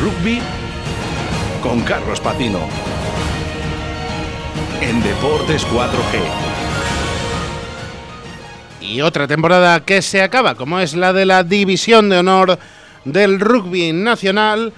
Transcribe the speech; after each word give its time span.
rugby 0.00 0.40
con 1.62 1.80
Carlos 1.82 2.20
Patino. 2.20 2.60
En 4.80 5.02
Deportes 5.02 5.66
4G. 5.66 6.20
Y 8.80 9.00
otra 9.00 9.26
temporada 9.26 9.84
que 9.84 10.02
se 10.02 10.22
acaba, 10.22 10.54
como 10.54 10.80
es 10.80 10.94
la 10.94 11.12
de 11.12 11.24
la 11.24 11.44
División 11.44 12.08
de 12.08 12.18
Honor 12.18 12.58
del 13.04 13.40
Rugby 13.40 13.92
Nacional, 13.92 14.72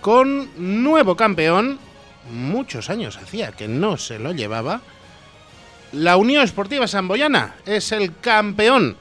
con 0.00 0.50
nuevo 0.82 1.16
campeón. 1.16 1.78
Muchos 2.32 2.90
años 2.90 3.18
hacía 3.18 3.52
que 3.52 3.68
no 3.68 3.96
se 3.96 4.18
lo 4.18 4.32
llevaba. 4.32 4.80
La 5.92 6.16
Unión 6.16 6.42
Esportiva 6.42 6.86
Samboyana 6.86 7.56
es 7.66 7.92
el 7.92 8.16
campeón 8.18 8.96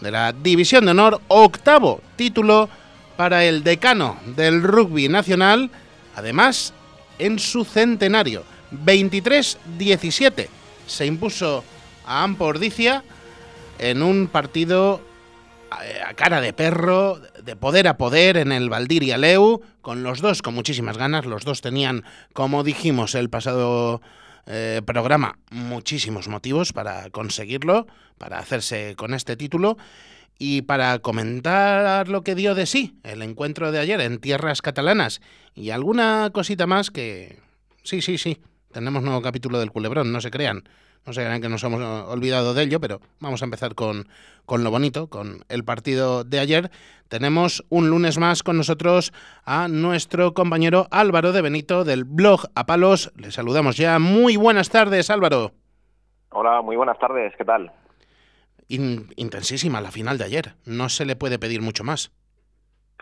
de 0.00 0.10
la 0.10 0.32
División 0.32 0.84
de 0.84 0.92
Honor, 0.92 1.20
octavo 1.28 2.00
título 2.16 2.68
para 3.16 3.44
el 3.44 3.62
decano 3.62 4.18
del 4.36 4.62
rugby 4.62 5.08
nacional, 5.08 5.70
además 6.14 6.72
en 7.18 7.38
su 7.38 7.64
centenario, 7.64 8.44
23-17. 8.72 10.48
Se 10.86 11.06
impuso 11.06 11.64
a 12.06 12.22
Ampordicia 12.22 13.04
en 13.78 14.02
un 14.02 14.28
partido 14.28 15.00
eh, 15.82 16.00
a 16.06 16.14
cara 16.14 16.40
de 16.40 16.52
perro, 16.52 17.20
de 17.42 17.56
poder 17.56 17.88
a 17.88 17.96
poder 17.96 18.36
en 18.36 18.52
el 18.52 18.68
Valdiria 18.68 19.18
Leu, 19.18 19.62
con 19.80 20.02
los 20.02 20.20
dos 20.20 20.42
con 20.42 20.54
muchísimas 20.54 20.96
ganas, 20.98 21.26
los 21.26 21.44
dos 21.44 21.60
tenían, 21.60 22.04
como 22.32 22.64
dijimos 22.64 23.14
el 23.14 23.30
pasado 23.30 24.00
eh, 24.46 24.82
programa, 24.84 25.38
muchísimos 25.50 26.28
motivos 26.28 26.72
para 26.72 27.10
conseguirlo, 27.10 27.86
para 28.18 28.38
hacerse 28.38 28.94
con 28.96 29.14
este 29.14 29.36
título 29.36 29.76
y 30.38 30.62
para 30.62 30.98
comentar 30.98 32.08
lo 32.08 32.22
que 32.22 32.34
dio 32.34 32.54
de 32.54 32.66
sí 32.66 32.98
el 33.02 33.22
encuentro 33.22 33.72
de 33.72 33.78
ayer 33.78 34.00
en 34.00 34.18
tierras 34.18 34.62
catalanas 34.62 35.20
y 35.54 35.70
alguna 35.70 36.30
cosita 36.32 36.66
más 36.66 36.90
que... 36.90 37.38
Sí, 37.82 38.00
sí, 38.00 38.18
sí, 38.18 38.40
tenemos 38.72 39.02
nuevo 39.02 39.22
capítulo 39.22 39.58
del 39.58 39.70
culebrón, 39.70 40.12
no 40.12 40.20
se 40.20 40.30
crean. 40.30 40.64
No 41.06 41.12
se 41.12 41.22
crean 41.22 41.42
que 41.42 41.50
nos 41.50 41.62
hemos 41.62 41.82
olvidado 42.08 42.54
de 42.54 42.62
ello, 42.62 42.80
pero 42.80 43.00
vamos 43.20 43.42
a 43.42 43.44
empezar 43.44 43.74
con, 43.74 44.08
con 44.46 44.64
lo 44.64 44.70
bonito, 44.70 45.08
con 45.08 45.44
el 45.50 45.62
partido 45.62 46.24
de 46.24 46.40
ayer. 46.40 46.70
Tenemos 47.08 47.62
un 47.68 47.90
lunes 47.90 48.16
más 48.16 48.42
con 48.42 48.56
nosotros 48.56 49.12
a 49.44 49.68
nuestro 49.68 50.32
compañero 50.32 50.86
Álvaro 50.90 51.32
de 51.32 51.42
Benito 51.42 51.84
del 51.84 52.04
blog 52.04 52.46
A 52.54 52.64
Palos. 52.64 53.12
Le 53.16 53.32
saludamos 53.32 53.76
ya. 53.76 53.98
Muy 53.98 54.36
buenas 54.36 54.70
tardes, 54.70 55.10
Álvaro. 55.10 55.52
Hola, 56.30 56.62
muy 56.62 56.74
buenas 56.74 56.98
tardes, 56.98 57.34
¿qué 57.36 57.44
tal? 57.44 57.70
Intensísima 58.68 59.80
la 59.80 59.90
final 59.90 60.18
de 60.18 60.24
ayer. 60.24 60.54
No 60.66 60.88
se 60.88 61.04
le 61.04 61.16
puede 61.16 61.38
pedir 61.38 61.60
mucho 61.60 61.84
más. 61.84 62.12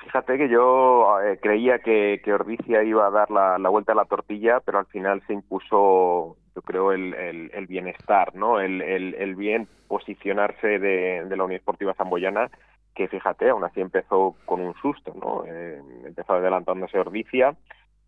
Fíjate 0.02 0.36
que 0.36 0.48
yo 0.48 1.20
eh, 1.20 1.38
creía 1.40 1.78
que, 1.78 2.20
que 2.24 2.84
iba 2.84 3.06
a 3.06 3.10
dar 3.10 3.30
la, 3.30 3.68
vuelta 3.68 3.92
a 3.92 3.94
la 3.94 4.04
tortilla, 4.04 4.60
pero 4.60 4.80
al 4.80 4.86
final 4.86 5.22
se 5.26 5.32
impuso, 5.32 6.36
yo 6.56 6.62
creo, 6.62 6.92
el, 6.92 7.66
bienestar, 7.68 8.34
¿no? 8.34 8.60
El, 8.60 9.34
bien 9.36 9.68
posicionarse 9.86 10.78
de, 10.78 11.24
de 11.24 11.36
la 11.36 11.44
Unión 11.44 11.58
Esportiva 11.58 11.94
Zamboyana, 11.94 12.50
que 12.94 13.08
fíjate, 13.08 13.48
aún 13.48 13.64
así 13.64 13.80
empezó 13.80 14.36
con 14.44 14.60
un 14.60 14.74
susto, 14.74 15.14
¿no? 15.20 15.44
Eh, 15.46 15.80
empezó 16.04 16.34
adelantándose 16.34 16.98
Ordicia, 16.98 17.54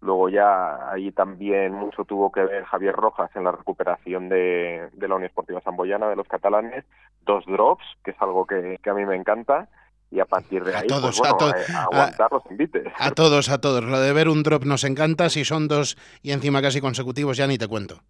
Luego 0.00 0.28
ya 0.28 0.90
ahí 0.90 1.12
también 1.12 1.72
mucho 1.72 2.04
tuvo 2.04 2.30
que 2.30 2.44
ver 2.44 2.64
Javier 2.64 2.94
Rojas 2.94 3.30
en 3.34 3.44
la 3.44 3.52
recuperación 3.52 4.28
de, 4.28 4.90
la 4.98 5.14
Unión 5.14 5.24
Esportiva 5.24 5.62
Samboyana 5.62 6.08
de 6.08 6.16
los 6.16 6.28
catalanes, 6.28 6.84
dos 7.22 7.44
drops, 7.46 7.84
que 8.04 8.10
es 8.10 8.16
algo 8.20 8.46
que, 8.46 8.78
a 8.84 8.94
mí 8.94 9.06
me 9.06 9.16
encanta, 9.16 9.68
y 10.10 10.20
a 10.20 10.26
partir 10.26 10.62
de 10.62 10.76
ahí, 10.76 10.86
todos, 10.86 11.18
pues, 11.18 11.32
bueno, 11.32 11.54
a, 11.74 11.82
aguantar 11.84 12.30
los 12.30 12.42
invites. 12.50 12.92
A 12.98 13.12
todos, 13.12 13.48
a 13.48 13.60
todos. 13.60 13.82
Lo 13.82 13.98
de 13.98 14.12
ver 14.12 14.28
un 14.28 14.42
drop 14.42 14.64
nos 14.64 14.84
encanta, 14.84 15.30
si 15.30 15.44
son 15.44 15.68
dos 15.68 15.96
y 16.22 16.32
encima 16.32 16.60
casi 16.60 16.82
consecutivos 16.82 17.38
ya 17.38 17.46
ni 17.46 17.56
te 17.56 17.66
cuento. 17.66 18.00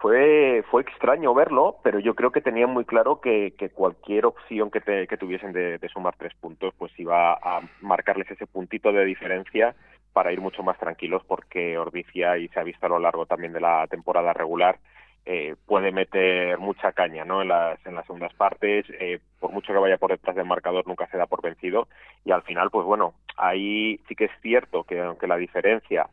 Fue, 0.00 0.64
fue 0.70 0.82
extraño 0.82 1.34
verlo, 1.34 1.76
pero 1.84 1.98
yo 1.98 2.14
creo 2.14 2.32
que 2.32 2.40
tenían 2.40 2.70
muy 2.70 2.86
claro 2.86 3.20
que, 3.20 3.54
cualquier 3.74 4.26
opción 4.26 4.70
que, 4.70 4.80
que 5.06 5.16
tuviesen 5.18 5.52
de, 5.52 5.78
de, 5.78 5.88
sumar 5.90 6.16
tres 6.18 6.32
puntos, 6.40 6.72
pues 6.78 6.90
iba 6.98 7.34
a 7.34 7.60
marcarles 7.82 8.30
ese 8.30 8.46
puntito 8.46 8.92
de 8.92 9.04
diferencia 9.04 9.76
para 10.12 10.32
ir 10.32 10.40
mucho 10.40 10.62
más 10.62 10.78
tranquilos 10.78 11.22
porque 11.26 11.78
Ordicia, 11.78 12.38
y 12.38 12.48
se 12.48 12.60
ha 12.60 12.64
visto 12.64 12.86
a 12.86 12.88
lo 12.88 12.98
largo 12.98 13.26
también 13.26 13.52
de 13.52 13.60
la 13.60 13.86
temporada 13.88 14.32
regular, 14.32 14.78
eh, 15.26 15.54
puede 15.66 15.92
meter 15.92 16.58
mucha 16.58 16.92
caña 16.92 17.24
¿no? 17.24 17.42
en, 17.42 17.48
las, 17.48 17.84
en 17.86 17.94
las 17.94 18.06
segundas 18.06 18.32
partes, 18.34 18.86
eh, 18.98 19.20
por 19.38 19.52
mucho 19.52 19.72
que 19.72 19.78
vaya 19.78 19.98
por 19.98 20.10
detrás 20.10 20.34
del 20.34 20.46
marcador 20.46 20.86
nunca 20.86 21.06
se 21.08 21.18
da 21.18 21.26
por 21.26 21.42
vencido 21.42 21.88
y 22.24 22.32
al 22.32 22.42
final 22.42 22.70
pues 22.70 22.86
bueno, 22.86 23.14
ahí 23.36 24.00
sí 24.08 24.14
que 24.14 24.24
es 24.24 24.30
cierto 24.40 24.84
que 24.84 25.00
aunque 25.00 25.26
la 25.26 25.36
diferencia 25.36 26.08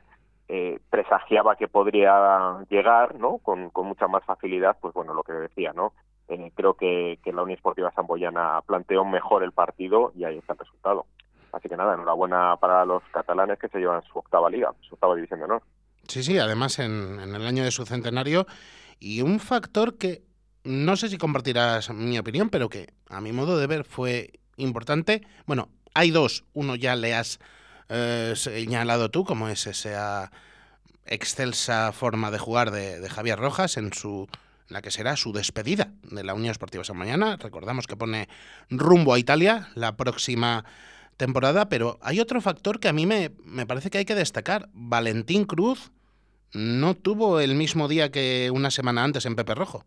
eh, 0.49 0.79
presagiaba 0.89 1.55
que 1.55 1.67
podría 1.67 2.57
llegar 2.69 3.15
¿no? 3.15 3.37
Con, 3.39 3.69
con, 3.69 3.87
mucha 3.87 4.07
más 4.07 4.23
facilidad, 4.25 4.77
pues 4.81 4.93
bueno, 4.93 5.13
lo 5.13 5.23
que 5.23 5.33
decía, 5.33 5.73
¿no? 5.73 5.93
Eh, 6.27 6.51
creo 6.55 6.73
que, 6.73 7.19
que 7.23 7.31
la 7.31 7.43
Unión 7.43 7.57
Esportiva 7.57 7.91
Samboyana 7.91 8.61
planteó 8.65 9.05
mejor 9.05 9.43
el 9.43 9.53
partido 9.53 10.11
y 10.15 10.25
ahí 10.25 10.37
está 10.37 10.53
el 10.53 10.59
resultado. 10.59 11.05
Así 11.57 11.67
que 11.67 11.75
nada, 11.75 11.95
enhorabuena 11.95 12.55
para 12.57 12.85
los 12.85 13.01
catalanes 13.11 13.57
que 13.57 13.67
se 13.67 13.79
llevan 13.79 14.03
su 14.03 14.19
octava 14.19 14.47
liga, 14.47 14.71
su 14.87 14.93
octava 14.93 15.15
división 15.15 15.39
de 15.39 15.45
honor. 15.45 15.63
Sí, 16.07 16.21
sí, 16.21 16.37
además 16.37 16.77
en, 16.77 17.19
el 17.19 17.47
año 17.47 17.63
de 17.63 17.71
su 17.71 17.83
centenario. 17.83 18.45
Y 18.99 19.21
un 19.21 19.39
factor 19.39 19.97
que 19.97 20.21
no 20.63 20.95
sé 20.95 21.09
si 21.09 21.17
compartirás 21.17 21.89
mi 21.89 22.19
opinión, 22.19 22.49
pero 22.49 22.69
que 22.69 22.93
a 23.09 23.21
mi 23.21 23.31
modo 23.31 23.57
de 23.57 23.65
ver 23.65 23.85
fue 23.85 24.33
importante. 24.55 25.25
Bueno, 25.47 25.69
hay 25.95 26.11
dos. 26.11 26.45
Uno 26.53 26.75
ya 26.75 26.95
le 26.95 27.15
has 27.15 27.39
eh, 27.89 28.33
señalado 28.35 29.09
tú, 29.09 29.25
como 29.25 29.49
es 29.49 29.65
esa 29.65 30.31
excelsa 31.07 31.91
forma 31.91 32.29
de 32.29 32.37
jugar 32.37 32.69
de, 32.69 33.09
Javier 33.09 33.39
Rojas 33.39 33.77
en 33.77 33.93
su 33.93 34.27
la 34.67 34.81
que 34.81 34.91
será 34.91 35.15
su 35.15 35.31
despedida 35.31 35.93
de 36.03 36.23
la 36.23 36.33
Unión 36.33 36.51
Esportiva 36.51 36.83
San 36.83 36.97
Mañana. 36.97 37.37
Recordamos 37.37 37.87
que 37.87 37.95
pone 37.95 38.27
rumbo 38.69 39.13
a 39.13 39.19
Italia 39.19 39.69
la 39.75 39.95
próxima 39.95 40.65
temporada, 41.17 41.69
pero 41.69 41.97
hay 42.01 42.19
otro 42.19 42.39
factor 42.41 42.79
que 42.79 42.87
a 42.87 42.93
mí 42.93 43.05
me, 43.05 43.31
me 43.43 43.65
parece 43.65 43.89
que 43.89 43.97
hay 43.97 44.05
que 44.05 44.15
destacar. 44.15 44.69
Valentín 44.73 45.45
Cruz 45.45 45.91
no 46.53 46.93
tuvo 46.93 47.39
el 47.39 47.55
mismo 47.55 47.87
día 47.87 48.11
que 48.11 48.49
una 48.53 48.71
semana 48.71 49.03
antes 49.03 49.25
en 49.25 49.35
Pepe 49.35 49.55
Rojo 49.55 49.83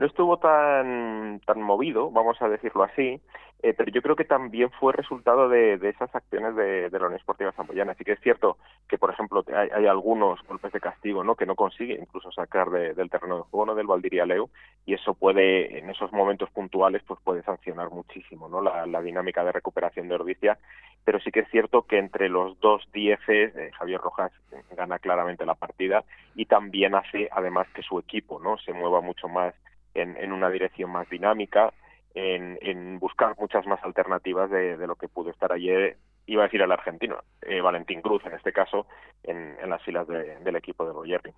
no 0.00 0.06
estuvo 0.06 0.38
tan, 0.38 1.40
tan 1.46 1.60
movido, 1.60 2.10
vamos 2.10 2.40
a 2.40 2.48
decirlo 2.48 2.84
así, 2.84 3.20
eh, 3.62 3.74
pero 3.74 3.90
yo 3.90 4.00
creo 4.00 4.16
que 4.16 4.24
también 4.24 4.70
fue 4.70 4.92
resultado 4.92 5.48
de, 5.48 5.74
esas 5.82 6.14
acciones 6.14 6.56
de, 6.56 6.88
de 6.88 6.98
la 6.98 7.06
Unión 7.06 7.18
Esportiva 7.18 7.52
Zamboyana. 7.52 7.92
Así 7.92 8.04
que 8.04 8.12
es 8.12 8.20
cierto 8.20 8.56
que, 8.88 8.96
por 8.96 9.10
ejemplo, 9.10 9.44
hay, 9.54 9.86
algunos 9.86 10.40
golpes 10.46 10.72
de 10.72 10.80
castigo 10.80 11.22
¿no? 11.24 11.34
que 11.34 11.46
no 11.46 11.54
consigue 11.54 11.98
incluso 12.00 12.32
sacar 12.32 12.70
del 12.70 13.10
terreno 13.10 13.36
de 13.36 13.42
juego 13.42 13.66
¿no? 13.66 13.74
del 13.74 13.86
Valdiria 13.86 14.24
Leu 14.24 14.48
y 14.86 14.94
eso 14.94 15.14
puede, 15.14 15.78
en 15.78 15.90
esos 15.90 16.12
momentos 16.12 16.50
puntuales, 16.50 17.02
pues 17.06 17.20
puede 17.22 17.42
sancionar 17.42 17.90
muchísimo 17.90 18.48
¿no? 18.48 18.62
la, 18.62 19.02
dinámica 19.02 19.44
de 19.44 19.52
recuperación 19.52 20.08
de 20.08 20.14
Ordicia. 20.14 20.58
Pero 21.04 21.18
sí 21.20 21.30
que 21.30 21.40
es 21.40 21.50
cierto 21.50 21.82
que 21.82 21.98
entre 21.98 22.28
los 22.28 22.60
dos 22.60 22.86
dieces, 22.92 23.56
eh, 23.56 23.70
Javier 23.78 24.00
Rojas 24.00 24.32
gana 24.76 24.98
claramente 24.98 25.46
la 25.46 25.54
partida 25.54 26.04
y 26.34 26.44
también 26.44 26.94
hace, 26.94 27.28
además, 27.32 27.66
que 27.74 27.82
su 27.82 27.98
equipo 27.98 28.38
no 28.38 28.58
se 28.58 28.74
mueva 28.74 29.00
mucho 29.00 29.26
más 29.26 29.54
en, 29.94 30.32
una 30.32 30.50
dirección 30.50 30.90
más 30.90 31.08
dinámica, 31.08 31.72
en, 32.14 32.98
buscar 32.98 33.36
muchas 33.38 33.66
más 33.66 33.82
alternativas 33.82 34.50
de, 34.50 34.76
lo 34.86 34.96
que 34.96 35.08
pudo 35.08 35.30
estar 35.30 35.52
ayer, 35.52 35.96
iba 36.26 36.42
a 36.42 36.46
decir 36.46 36.60
el 36.62 36.72
argentino, 36.72 37.18
eh, 37.42 37.60
Valentín 37.60 38.02
Cruz 38.02 38.22
en 38.26 38.34
este 38.34 38.52
caso, 38.52 38.86
en, 39.22 39.56
las 39.68 39.82
filas 39.82 40.06
del 40.08 40.56
equipo 40.56 40.84
de 40.84 40.92
Roger. 40.92 41.32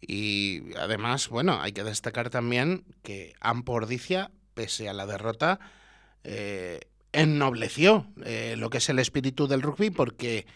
Y 0.00 0.74
además, 0.76 1.28
bueno, 1.28 1.60
hay 1.60 1.72
que 1.72 1.84
destacar 1.84 2.30
también 2.30 2.84
que 3.02 3.34
Ampordicia, 3.40 4.30
pese 4.54 4.88
a 4.88 4.92
la 4.92 5.06
derrota, 5.06 5.58
eh, 6.24 6.80
ennobleció 7.12 8.06
eh, 8.24 8.56
lo 8.56 8.70
que 8.70 8.78
es 8.78 8.88
el 8.88 8.98
espíritu 8.98 9.46
del 9.46 9.62
rugby 9.62 9.90
porque 9.90 10.46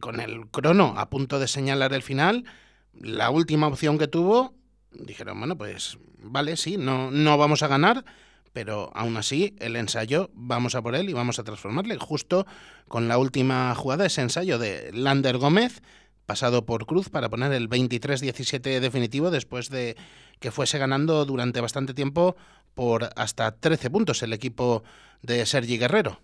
con 0.00 0.18
el 0.18 0.48
crono 0.50 0.94
a 0.96 1.08
punto 1.08 1.38
de 1.38 1.46
señalar 1.46 1.92
el 1.92 2.02
final, 2.02 2.44
la 2.92 3.30
última 3.30 3.68
opción 3.68 3.98
que 3.98 4.08
tuvo 4.08 4.52
dijeron, 4.90 5.38
bueno, 5.38 5.56
pues 5.56 5.98
vale, 6.18 6.56
sí, 6.56 6.76
no, 6.76 7.10
no 7.10 7.38
vamos 7.38 7.62
a 7.62 7.68
ganar, 7.68 8.04
pero 8.54 8.90
aún 8.94 9.18
así 9.18 9.54
el 9.58 9.76
ensayo 9.76 10.30
vamos 10.32 10.74
a 10.74 10.80
por 10.80 10.94
él 10.94 11.10
y 11.10 11.12
vamos 11.12 11.38
a 11.38 11.44
transformarle. 11.44 11.98
Justo 11.98 12.46
con 12.88 13.08
la 13.08 13.18
última 13.18 13.74
jugada, 13.74 14.06
ese 14.06 14.22
ensayo 14.22 14.58
de 14.58 14.90
Lander 14.94 15.36
Gómez, 15.36 15.82
pasado 16.24 16.64
por 16.64 16.86
Cruz 16.86 17.10
para 17.10 17.28
poner 17.28 17.52
el 17.52 17.68
23-17 17.68 18.80
definitivo 18.80 19.30
después 19.30 19.68
de 19.68 19.96
que 20.40 20.50
fuese 20.50 20.78
ganando 20.78 21.24
durante 21.26 21.60
bastante 21.60 21.92
tiempo 21.92 22.36
por 22.74 23.04
hasta 23.16 23.58
13 23.58 23.90
puntos 23.90 24.22
el 24.22 24.32
equipo 24.32 24.84
de 25.20 25.44
Sergi 25.44 25.76
Guerrero. 25.76 26.20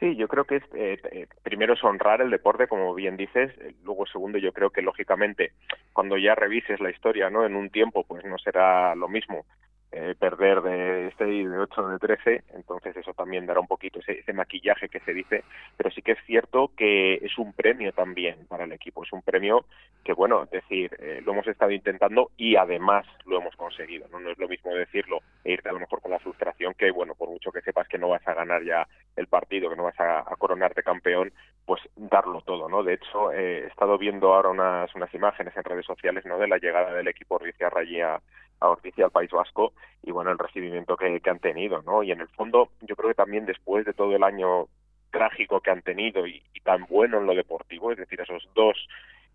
Sí, 0.00 0.16
yo 0.16 0.28
creo 0.28 0.44
que 0.44 0.56
es, 0.56 0.62
eh, 0.74 0.98
eh, 1.12 1.26
primero 1.42 1.74
es 1.74 1.84
honrar 1.84 2.22
el 2.22 2.30
deporte, 2.30 2.66
como 2.66 2.94
bien 2.94 3.18
dices. 3.18 3.52
Eh, 3.60 3.74
luego, 3.84 4.06
segundo, 4.06 4.38
yo 4.38 4.50
creo 4.52 4.70
que 4.70 4.80
lógicamente 4.80 5.52
cuando 5.92 6.16
ya 6.16 6.34
revises 6.34 6.80
la 6.80 6.90
historia, 6.90 7.28
¿no? 7.28 7.44
En 7.44 7.54
un 7.54 7.68
tiempo, 7.68 8.04
pues 8.04 8.24
no 8.24 8.38
será 8.38 8.94
lo 8.94 9.08
mismo 9.08 9.44
eh, 9.92 10.14
perder 10.18 10.62
de 10.62 11.12
6, 11.18 11.50
de 11.50 11.58
8, 11.58 11.88
de 11.88 11.98
13, 11.98 12.44
entonces 12.54 12.96
eso 12.96 13.12
también 13.12 13.46
dará 13.46 13.60
un 13.60 13.66
poquito 13.66 13.98
ese, 13.98 14.20
ese, 14.20 14.32
maquillaje 14.32 14.88
que 14.88 15.00
se 15.00 15.12
dice, 15.12 15.42
pero 15.76 15.90
sí 15.90 16.00
que 16.00 16.12
es 16.12 16.18
cierto 16.26 16.70
que 16.76 17.14
es 17.14 17.36
un 17.38 17.52
premio 17.52 17.92
también 17.92 18.46
para 18.48 18.64
el 18.64 18.72
equipo, 18.72 19.02
es 19.02 19.12
un 19.12 19.22
premio 19.22 19.64
que, 20.04 20.12
bueno, 20.12 20.44
es 20.44 20.50
decir, 20.50 20.96
eh, 21.00 21.20
lo 21.24 21.32
hemos 21.32 21.46
estado 21.48 21.72
intentando 21.72 22.30
y 22.36 22.56
además 22.56 23.04
lo 23.26 23.38
hemos 23.38 23.56
conseguido, 23.56 24.06
¿no? 24.12 24.20
no 24.20 24.30
es 24.30 24.38
lo 24.38 24.48
mismo 24.48 24.72
decirlo 24.74 25.20
e 25.44 25.52
irte 25.52 25.68
a 25.68 25.72
lo 25.72 25.80
mejor 25.80 26.00
con 26.00 26.10
la 26.10 26.18
frustración 26.18 26.74
que, 26.74 26.90
bueno, 26.90 27.14
por 27.14 27.28
mucho 27.28 27.50
que 27.50 27.60
sepas 27.62 27.88
que 27.88 27.98
no 27.98 28.08
vas 28.08 28.26
a 28.28 28.34
ganar 28.34 28.62
ya 28.62 28.86
el 29.16 29.26
partido, 29.26 29.70
que 29.70 29.76
no 29.76 29.84
vas 29.84 29.98
a, 29.98 30.24
coronarte 30.38 30.82
campeón, 30.82 31.32
pues 31.70 31.82
darlo 31.94 32.40
todo, 32.40 32.68
¿no? 32.68 32.82
De 32.82 32.94
hecho, 32.94 33.30
eh, 33.30 33.60
he 33.60 33.66
estado 33.68 33.96
viendo 33.96 34.34
ahora 34.34 34.48
unas, 34.48 34.92
unas 34.96 35.14
imágenes 35.14 35.56
en 35.56 35.62
redes 35.62 35.86
sociales, 35.86 36.26
¿no?, 36.26 36.36
de 36.36 36.48
la 36.48 36.58
llegada 36.58 36.92
del 36.92 37.06
equipo 37.06 37.36
Ordicia 37.36 37.70
Rayía 37.70 38.20
a 38.58 38.68
Orticia 38.68 39.04
al 39.04 39.12
País 39.12 39.30
Vasco 39.30 39.72
y 40.02 40.10
bueno 40.10 40.32
el 40.32 40.38
recibimiento 40.40 40.96
que, 40.96 41.20
han 41.24 41.38
tenido 41.38 41.80
no 41.82 42.02
y 42.02 42.10
en 42.10 42.22
el 42.22 42.28
fondo 42.30 42.70
yo 42.80 42.96
creo 42.96 43.10
que 43.10 43.14
también 43.14 43.46
después 43.46 43.86
de 43.86 43.92
todo 43.92 44.16
el 44.16 44.24
año 44.24 44.66
trágico 45.12 45.60
que 45.60 45.70
han 45.70 45.82
tenido 45.82 46.26
y, 46.26 46.42
tan 46.64 46.86
bueno 46.86 47.18
en 47.18 47.26
lo 47.26 47.34
deportivo 47.36 47.92
es 47.92 47.98
decir 47.98 48.20
esos 48.20 48.48
dos 48.56 48.76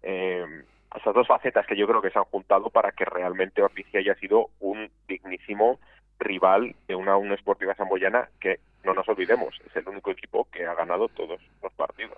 eh, 0.04 0.46
esas 0.94 1.14
dos 1.14 1.28
facetas 1.28 1.66
que 1.66 1.78
yo 1.78 1.88
creo 1.88 2.02
que 2.02 2.10
se 2.10 2.20
han 2.20 2.26
juntado 2.26 2.70
para 2.70 2.92
que 2.92 3.06
realmente 3.06 3.64
Orticia 3.64 4.02
haya 4.02 4.16
sido 4.16 4.50
un 4.60 4.92
dignísimo 5.08 5.80
rival 6.20 6.76
de 6.88 6.96
una 6.96 7.18
Unión 7.18 7.34
Esportiva 7.34 7.76
Samboyana 7.76 8.30
que 8.40 8.60
no 8.84 8.94
nos 8.94 9.08
olvidemos 9.10 9.60
es 9.66 9.76
el 9.76 9.88
único 9.88 10.12
equipo 10.12 10.48
que 10.52 10.66
ha 10.66 10.74
ganado 10.76 11.08
todos 11.10 11.42
los 11.62 11.74
partidos. 11.74 12.18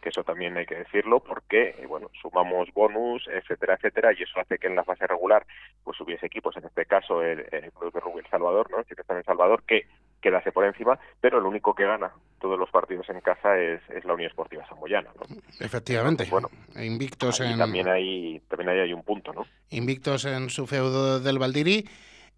Que 0.00 0.08
eso 0.08 0.24
también 0.24 0.56
hay 0.56 0.66
que 0.66 0.74
decirlo 0.74 1.20
porque 1.20 1.76
eh, 1.78 1.86
bueno 1.86 2.10
sumamos 2.20 2.68
bonus 2.74 3.28
etcétera 3.28 3.74
etcétera 3.74 4.12
y 4.12 4.24
eso 4.24 4.40
hace 4.40 4.58
que 4.58 4.66
en 4.66 4.74
la 4.74 4.82
fase 4.82 5.06
regular 5.06 5.46
pues 5.84 6.00
hubiese 6.00 6.26
equipos 6.26 6.56
en 6.56 6.64
este 6.64 6.86
caso 6.86 7.22
el, 7.22 7.44
club 7.78 7.92
de 7.92 8.20
el 8.20 8.26
Salvador 8.26 8.68
no 8.70 8.82
que 8.82 9.00
está 9.00 9.16
en 9.16 9.22
Salvador 9.22 9.62
que 9.62 9.86
quedase 10.20 10.50
por 10.50 10.64
encima 10.64 10.98
pero 11.20 11.38
el 11.38 11.44
único 11.44 11.72
que 11.72 11.84
gana 11.84 12.10
todos 12.40 12.58
los 12.58 12.68
partidos 12.70 13.08
en 13.10 13.20
casa 13.20 13.56
es, 13.56 13.80
la 14.04 14.14
Unión 14.14 14.28
Esportiva 14.28 14.66
Samboyana 14.66 15.10
¿no? 15.14 15.36
efectivamente. 15.60 16.26
Bueno 16.28 16.48
invictos 16.74 17.40
en 17.40 17.56
también 17.56 17.86
hay 17.86 18.40
también 18.48 18.70
hay 18.70 18.92
un 18.92 19.04
punto 19.04 19.32
no 19.32 19.46
invictos 19.70 20.24
en 20.24 20.50
su 20.50 20.66
feudo 20.66 21.20
del 21.20 21.38
Valdiri 21.38 21.88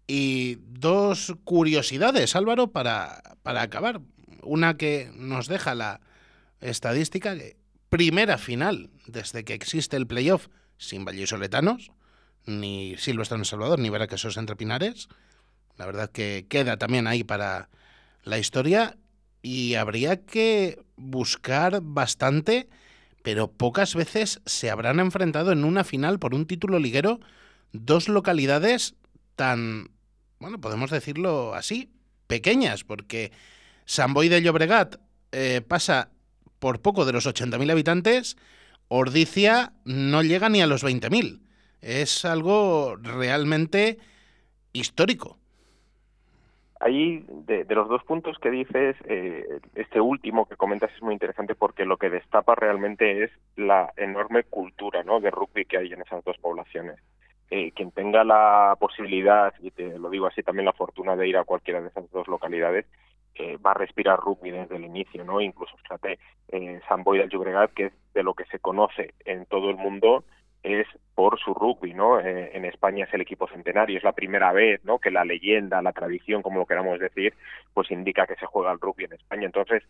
y 0.07 0.57
dos 0.67 1.35
curiosidades 1.43 2.35
Álvaro 2.35 2.71
para 2.71 3.21
para 3.43 3.61
acabar 3.61 4.01
una 4.41 4.77
que 4.77 5.11
nos 5.15 5.47
deja 5.47 5.75
la 5.75 6.01
estadística 6.61 7.35
primera 7.89 8.37
final 8.37 8.89
desde 9.07 9.43
que 9.43 9.53
existe 9.53 9.97
el 9.97 10.07
playoff 10.07 10.47
sin 10.77 11.05
vallisoletanos, 11.05 11.91
ni 12.45 12.97
Silvestre 12.97 13.37
en 13.37 13.45
Salvador, 13.45 13.79
ni 13.79 13.89
Veraquesos 13.89 14.37
entre 14.37 14.55
Pinares. 14.55 15.07
La 15.77 15.85
verdad 15.85 16.09
que 16.11 16.45
queda 16.49 16.77
también 16.77 17.07
ahí 17.07 17.23
para 17.23 17.69
la 18.23 18.37
historia 18.37 18.97
y 19.41 19.75
habría 19.75 20.25
que 20.25 20.83
buscar 20.95 21.79
bastante, 21.81 22.67
pero 23.23 23.51
pocas 23.51 23.95
veces 23.95 24.41
se 24.45 24.69
habrán 24.69 24.99
enfrentado 24.99 25.51
en 25.51 25.63
una 25.63 25.83
final 25.83 26.19
por 26.19 26.33
un 26.33 26.47
título 26.47 26.79
liguero 26.79 27.19
dos 27.71 28.09
localidades 28.09 28.95
tan, 29.35 29.91
bueno, 30.39 30.59
podemos 30.59 30.91
decirlo 30.91 31.53
así, 31.53 31.91
pequeñas, 32.27 32.83
porque 32.83 33.31
San 33.85 34.13
Boy 34.13 34.29
de 34.29 34.41
Llobregat 34.41 34.97
eh, 35.31 35.61
pasa 35.67 36.09
por 36.59 36.81
poco 36.81 37.05
de 37.05 37.13
los 37.13 37.27
80.000 37.27 37.71
habitantes, 37.71 38.37
Ordicia 38.87 39.73
no 39.83 40.21
llega 40.21 40.49
ni 40.49 40.61
a 40.61 40.67
los 40.67 40.83
20.000. 40.83 41.41
Es 41.81 42.25
algo 42.25 42.95
realmente 42.97 43.97
histórico. 44.73 45.37
Ahí, 46.79 47.25
de, 47.27 47.65
los 47.69 47.87
dos 47.87 48.03
puntos 48.03 48.37
que 48.37 48.51
dices, 48.51 48.95
eh, 49.05 49.59
este 49.75 50.01
último 50.01 50.45
que 50.45 50.57
comentas 50.57 50.91
es 50.93 51.01
muy 51.01 51.13
interesante 51.13 51.55
porque 51.55 51.85
lo 51.85 51.97
que 51.97 52.09
destapa 52.09 52.53
realmente 52.53 53.23
es 53.23 53.31
la 53.55 53.91
enorme 53.97 54.43
cultura 54.43 55.03
¿no? 55.03 55.19
de 55.19 55.31
rugby 55.31 55.65
que 55.65 55.77
hay 55.77 55.93
en 55.93 56.01
esas 56.01 56.23
dos 56.23 56.37
poblaciones. 56.37 56.99
Eh, 57.51 57.71
quien 57.73 57.91
tenga 57.91 58.23
la 58.23 58.75
posibilidad, 58.79 59.53
y 59.61 59.71
te 59.71 59.99
lo 59.99 60.09
digo 60.09 60.25
así, 60.25 60.41
también 60.41 60.65
la 60.65 60.73
fortuna 60.73 61.15
de 61.15 61.27
ir 61.27 61.37
a 61.37 61.43
cualquiera 61.43 61.81
de 61.81 61.89
esas 61.89 62.09
dos 62.11 62.27
localidades, 62.27 62.85
va 63.65 63.71
a 63.71 63.75
respirar 63.75 64.17
rugby 64.19 64.51
desde 64.51 64.77
el 64.77 64.85
inicio, 64.85 65.25
¿no? 65.25 65.41
Incluso, 65.41 65.75
fíjate, 65.77 66.19
eh, 66.49 66.79
San 66.87 67.03
Boy 67.03 67.17
del 67.17 67.29
Llobregat, 67.29 67.73
que 67.73 67.85
es 67.87 67.93
de 68.13 68.23
lo 68.23 68.33
que 68.33 68.45
se 68.45 68.59
conoce 68.59 69.13
en 69.25 69.45
todo 69.45 69.69
el 69.69 69.75
mundo, 69.75 70.23
es 70.65 70.87
por 71.13 71.39
su 71.39 71.53
rugby, 71.53 71.93
¿no? 71.93 72.19
Eh, 72.19 72.51
en 72.53 72.65
España 72.65 73.05
es 73.05 73.13
el 73.13 73.21
equipo 73.21 73.47
centenario, 73.47 73.97
es 73.97 74.03
la 74.03 74.11
primera 74.11 74.51
vez, 74.51 74.83
¿no? 74.83 74.99
Que 74.99 75.11
la 75.11 75.23
leyenda, 75.23 75.81
la 75.81 75.93
tradición, 75.93 76.41
como 76.41 76.59
lo 76.59 76.65
queramos 76.65 76.99
decir, 76.99 77.33
pues 77.73 77.91
indica 77.91 78.25
que 78.25 78.35
se 78.35 78.47
juega 78.47 78.71
el 78.71 78.79
rugby 78.79 79.05
en 79.05 79.13
España. 79.13 79.45
Entonces, 79.45 79.83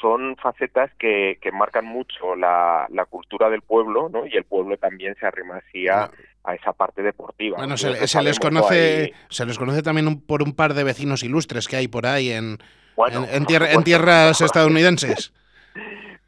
son 0.00 0.36
facetas 0.36 0.90
que, 0.98 1.38
que 1.40 1.50
marcan 1.50 1.86
mucho 1.86 2.36
la, 2.36 2.86
la 2.90 3.06
cultura 3.06 3.48
del 3.48 3.62
pueblo, 3.62 4.08
¿no? 4.10 4.26
Y 4.26 4.36
el 4.36 4.44
pueblo 4.44 4.76
también 4.76 5.16
se 5.18 5.26
arrima 5.26 5.56
así 5.56 5.88
a, 5.88 6.10
esa 6.54 6.72
parte 6.72 7.02
deportiva. 7.02 7.58
Bueno, 7.58 7.76
se, 7.76 7.90
les 8.22 8.38
conoce, 8.38 9.12
se 9.28 9.46
les 9.46 9.58
conoce 9.58 9.82
también 9.82 10.20
por 10.20 10.42
un 10.42 10.54
par 10.54 10.74
de 10.74 10.84
vecinos 10.84 11.22
ilustres 11.22 11.68
que 11.68 11.76
hay 11.76 11.88
por 11.88 12.06
ahí 12.06 12.30
en, 12.30 12.58
en, 13.32 13.84
tierras 13.84 14.40
estadounidenses. 14.40 15.32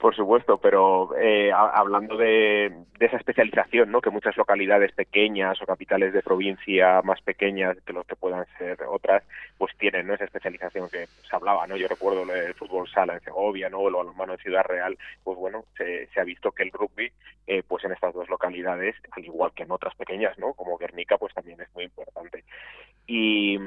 Por 0.03 0.17
supuesto, 0.17 0.59
pero 0.59 1.17
eh, 1.17 1.53
hablando 1.53 2.17
de, 2.17 2.73
esa 2.99 3.19
especialización, 3.19 3.93
¿no? 3.93 4.01
que 4.01 4.11
muchas 4.11 4.37
localidades 4.37 4.91
pequeñas 4.91 5.63
o 5.63 5.65
capitales 5.65 6.13
de 6.13 6.23
provincia 6.23 7.01
más 7.03 7.23
pequeñas 7.23 7.77
que 7.87 7.93
lo 7.93 8.03
que 8.03 8.17
puedan 8.17 8.45
ser 8.59 8.83
otras, 8.89 9.23
pues 9.59 9.73
tienen 9.79 10.09
¿no? 10.09 10.15
esa 10.15 10.25
especialización 10.25 10.89
que 10.91 11.07
se 11.07 11.37
hablaba. 11.37 11.69
¿no? 11.69 11.77
Yo 11.77 11.87
recuerdo 11.87 12.25
el 12.35 12.53
fútbol 12.55 12.89
sala 12.89 13.15
en 13.15 13.21
Segovia, 13.21 13.71
¿no? 13.71 13.79
o 13.79 13.89
el 13.89 13.95
balonmano 13.95 14.33
en 14.33 14.41
Ciudad 14.41 14.65
Real, 14.65 14.99
pues 15.23 15.39
bueno, 15.39 15.65
se, 15.77 16.09
ha 16.17 16.25
visto 16.25 16.51
que 16.51 16.65
el 16.65 16.73
rugby, 16.73 17.13
eh, 17.47 17.63
pues 17.63 17.85
en 17.85 17.93
estas 17.93 18.13
dos 18.13 18.29
localidades, 18.29 18.97
al 19.13 19.25
igual 19.25 19.53
que 19.55 19.63
en 19.63 19.71
otras 19.71 19.95
pequeñas, 19.95 20.37
¿no? 20.37 20.53
como 20.55 20.79
Guernica, 20.79 21.17
pues 21.17 21.33
también 21.33 21.61
es 21.61 21.73
muy 21.77 21.85
importante. 21.85 22.43
Y, 23.07 23.59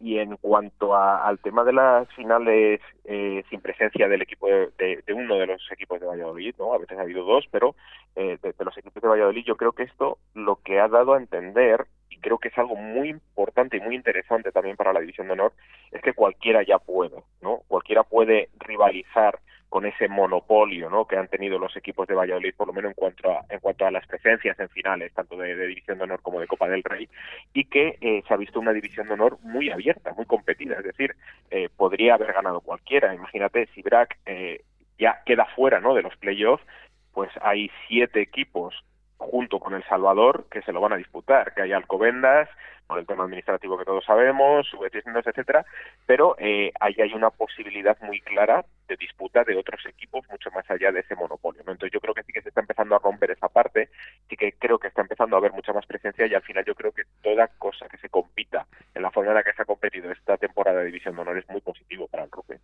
y 0.00 0.18
en 0.18 0.36
cuanto 0.36 0.96
al 0.96 1.38
tema 1.38 1.62
de 1.64 1.72
las 1.72 2.08
finales 2.14 2.80
eh, 3.04 3.44
sin 3.48 3.60
presencia 3.60 4.08
del 4.08 4.22
equipo 4.22 4.48
de, 4.48 5.02
de 5.06 5.12
uno 5.12 5.36
de 5.36 5.46
los 5.46 5.62
equipos 5.72 6.00
de 6.00 6.06
Valladolid, 6.06 6.54
¿no? 6.58 6.74
A 6.74 6.78
veces 6.78 6.98
ha 6.98 7.02
habido 7.02 7.24
dos, 7.24 7.46
pero 7.50 7.74
eh, 8.14 8.38
de, 8.42 8.54
los 8.64 8.76
equipos 8.78 9.02
de 9.02 9.08
Valladolid 9.08 9.44
yo 9.44 9.56
creo 9.56 9.72
que 9.72 9.84
esto 9.84 10.18
lo 10.34 10.56
que 10.56 10.78
ha 10.78 10.88
dado 10.88 11.14
a 11.14 11.18
entender 11.18 11.86
y 12.10 12.18
creo 12.18 12.38
que 12.38 12.48
es 12.48 12.58
algo 12.58 12.76
muy 12.76 13.08
importante 13.08 13.78
y 13.78 13.80
muy 13.80 13.94
interesante 13.94 14.52
también 14.52 14.76
para 14.76 14.92
la 14.92 15.00
división 15.00 15.26
de 15.26 15.32
honor 15.32 15.52
es 15.90 16.02
que 16.02 16.12
cualquiera 16.12 16.62
ya 16.62 16.78
puede, 16.78 17.22
¿no? 17.40 17.62
Cualquiera 17.68 18.04
puede 18.04 18.50
rivalizar 18.58 19.38
con 19.72 19.86
ese 19.86 20.06
monopolio 20.06 20.90
¿no? 20.90 21.06
que 21.06 21.16
han 21.16 21.28
tenido 21.28 21.58
los 21.58 21.74
equipos 21.78 22.06
de 22.06 22.14
Valladolid, 22.14 22.54
por 22.54 22.66
lo 22.66 22.74
menos 22.74 22.90
en 22.90 22.94
cuanto 22.94 23.30
a, 23.30 23.46
en 23.48 23.58
cuanto 23.58 23.86
a 23.86 23.90
las 23.90 24.06
presencias 24.06 24.60
en 24.60 24.68
finales, 24.68 25.14
tanto 25.14 25.34
de, 25.34 25.56
División 25.66 25.96
de 25.96 26.04
Honor 26.04 26.20
como 26.20 26.40
de 26.40 26.46
Copa 26.46 26.68
del 26.68 26.82
Rey, 26.84 27.08
y 27.54 27.64
que 27.64 27.96
eh, 28.02 28.22
se 28.28 28.34
ha 28.34 28.36
visto 28.36 28.60
una 28.60 28.74
División 28.74 29.08
de 29.08 29.14
Honor 29.14 29.38
muy 29.40 29.70
abierta, 29.70 30.12
muy 30.12 30.26
competida, 30.26 30.76
es 30.76 30.84
decir, 30.84 31.16
eh, 31.50 31.70
podría 31.74 32.16
haber 32.16 32.34
ganado 32.34 32.60
cualquiera. 32.60 33.14
Imagínate 33.14 33.66
si 33.74 33.80
Brack 33.80 34.18
eh, 34.26 34.60
ya 35.02 35.22
queda 35.26 35.46
fuera 35.56 35.80
¿no? 35.80 35.94
de 35.94 36.02
los 36.02 36.16
playoffs, 36.16 36.64
pues 37.12 37.30
hay 37.42 37.70
siete 37.88 38.20
equipos 38.20 38.74
junto 39.18 39.60
con 39.60 39.74
El 39.74 39.84
Salvador 39.84 40.46
que 40.50 40.62
se 40.62 40.72
lo 40.72 40.80
van 40.80 40.92
a 40.92 40.96
disputar, 40.96 41.54
que 41.54 41.62
hay 41.62 41.72
Alcobendas, 41.72 42.48
por 42.86 42.98
el 42.98 43.06
tema 43.06 43.24
administrativo 43.24 43.78
que 43.78 43.84
todos 43.84 44.04
sabemos, 44.04 44.66
subvenciones, 44.68 45.26
etcétera, 45.26 45.64
pero 46.04 46.36
eh, 46.38 46.72
ahí 46.78 46.94
hay 47.00 47.14
una 47.14 47.30
posibilidad 47.30 47.96
muy 48.02 48.20
clara 48.20 48.66
de 48.86 48.96
disputa 48.96 49.44
de 49.44 49.56
otros 49.56 49.80
equipos 49.86 50.28
mucho 50.30 50.50
más 50.50 50.70
allá 50.70 50.92
de 50.92 51.00
ese 51.00 51.14
monopolio. 51.14 51.62
¿no? 51.64 51.72
Entonces 51.72 51.92
yo 51.94 52.00
creo 52.00 52.12
que 52.12 52.22
sí 52.24 52.32
que 52.32 52.42
se 52.42 52.50
está 52.50 52.60
empezando 52.60 52.94
a 52.94 52.98
romper 52.98 53.30
esa 53.30 53.48
parte, 53.48 53.88
sí 54.28 54.36
que 54.36 54.52
creo 54.52 54.78
que 54.78 54.88
está 54.88 55.00
empezando 55.00 55.36
a 55.36 55.38
haber 55.38 55.52
mucha 55.52 55.72
más 55.72 55.86
presencia 55.86 56.26
y 56.26 56.34
al 56.34 56.42
final 56.42 56.64
yo 56.64 56.74
creo 56.74 56.92
que 56.92 57.04
toda 57.22 57.48
cosa 57.58 57.88
que 57.88 57.96
se 57.96 58.10
compita 58.10 58.66
en 58.94 59.02
la 59.02 59.10
forma 59.10 59.30
en 59.30 59.36
la 59.36 59.42
que 59.42 59.54
se 59.54 59.62
ha 59.62 59.64
competido 59.64 60.10
esta 60.10 60.36
temporada 60.36 60.80
de 60.80 60.86
División 60.86 61.14
de 61.14 61.22
Honor 61.22 61.38
es 61.38 61.48
muy 61.48 61.62
positivo 61.62 62.08
para 62.08 62.24
el 62.24 62.30
rugby. 62.30 62.56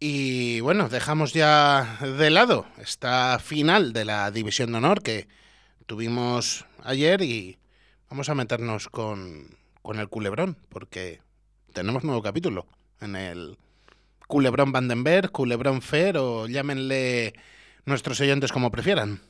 Y 0.00 0.60
bueno, 0.60 0.88
dejamos 0.88 1.32
ya 1.32 1.98
de 2.00 2.30
lado 2.30 2.66
esta 2.78 3.38
final 3.40 3.92
de 3.92 4.04
la 4.04 4.30
División 4.30 4.70
de 4.70 4.78
Honor 4.78 5.02
que 5.02 5.26
tuvimos 5.86 6.66
ayer 6.84 7.20
y 7.22 7.58
vamos 8.08 8.28
a 8.28 8.36
meternos 8.36 8.88
con, 8.88 9.48
con 9.82 9.98
el 9.98 10.08
culebrón, 10.08 10.56
porque 10.68 11.20
tenemos 11.72 12.04
nuevo 12.04 12.22
capítulo 12.22 12.66
en 13.00 13.16
el 13.16 13.56
culebrón 14.28 14.70
Vandenberg, 14.70 15.32
culebrón 15.32 15.82
Fer 15.82 16.16
o 16.18 16.46
llámenle 16.46 17.32
nuestros 17.84 18.20
oyentes 18.20 18.52
como 18.52 18.70
prefieran. 18.70 19.20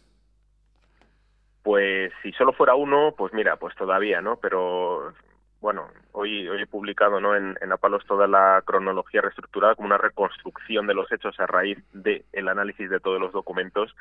Pues 1.62 2.12
si 2.22 2.32
solo 2.32 2.52
fuera 2.52 2.74
uno, 2.74 3.14
pues 3.16 3.32
mira, 3.32 3.56
pues 3.56 3.74
todavía, 3.74 4.20
¿no? 4.20 4.36
Pero 4.36 5.14
bueno, 5.60 5.88
hoy, 6.12 6.48
hoy 6.48 6.62
he 6.62 6.66
publicado 6.66 7.20
¿no? 7.20 7.34
en, 7.34 7.56
en 7.60 7.72
Apalos 7.72 8.04
toda 8.06 8.26
la 8.26 8.62
cronología 8.64 9.20
reestructurada 9.20 9.74
como 9.74 9.86
una 9.86 9.98
reconstrucción 9.98 10.86
de 10.86 10.94
los 10.94 11.10
hechos 11.10 11.38
a 11.40 11.46
raíz 11.46 11.78
del 11.92 12.24
el 12.32 12.48
análisis 12.48 12.88
de 12.88 13.00
todos 13.00 13.20
los 13.20 13.32
documentos 13.32 13.94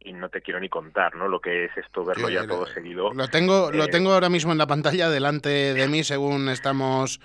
y 0.00 0.12
no 0.12 0.28
te 0.28 0.40
quiero 0.40 0.60
ni 0.60 0.68
contar, 0.68 1.14
¿no? 1.14 1.28
Lo 1.28 1.40
que 1.40 1.66
es 1.66 1.76
esto, 1.76 2.04
verlo 2.04 2.30
ya 2.30 2.46
todo 2.46 2.66
seguido. 2.66 3.12
Lo 3.12 3.28
tengo, 3.28 3.70
lo 3.70 3.84
eh, 3.84 3.88
tengo 3.88 4.12
ahora 4.12 4.30
mismo 4.30 4.52
en 4.52 4.58
la 4.58 4.66
pantalla 4.66 5.10
delante 5.10 5.74
de 5.74 5.88
mí 5.88 6.04
según 6.04 6.48
estamos 6.48 7.20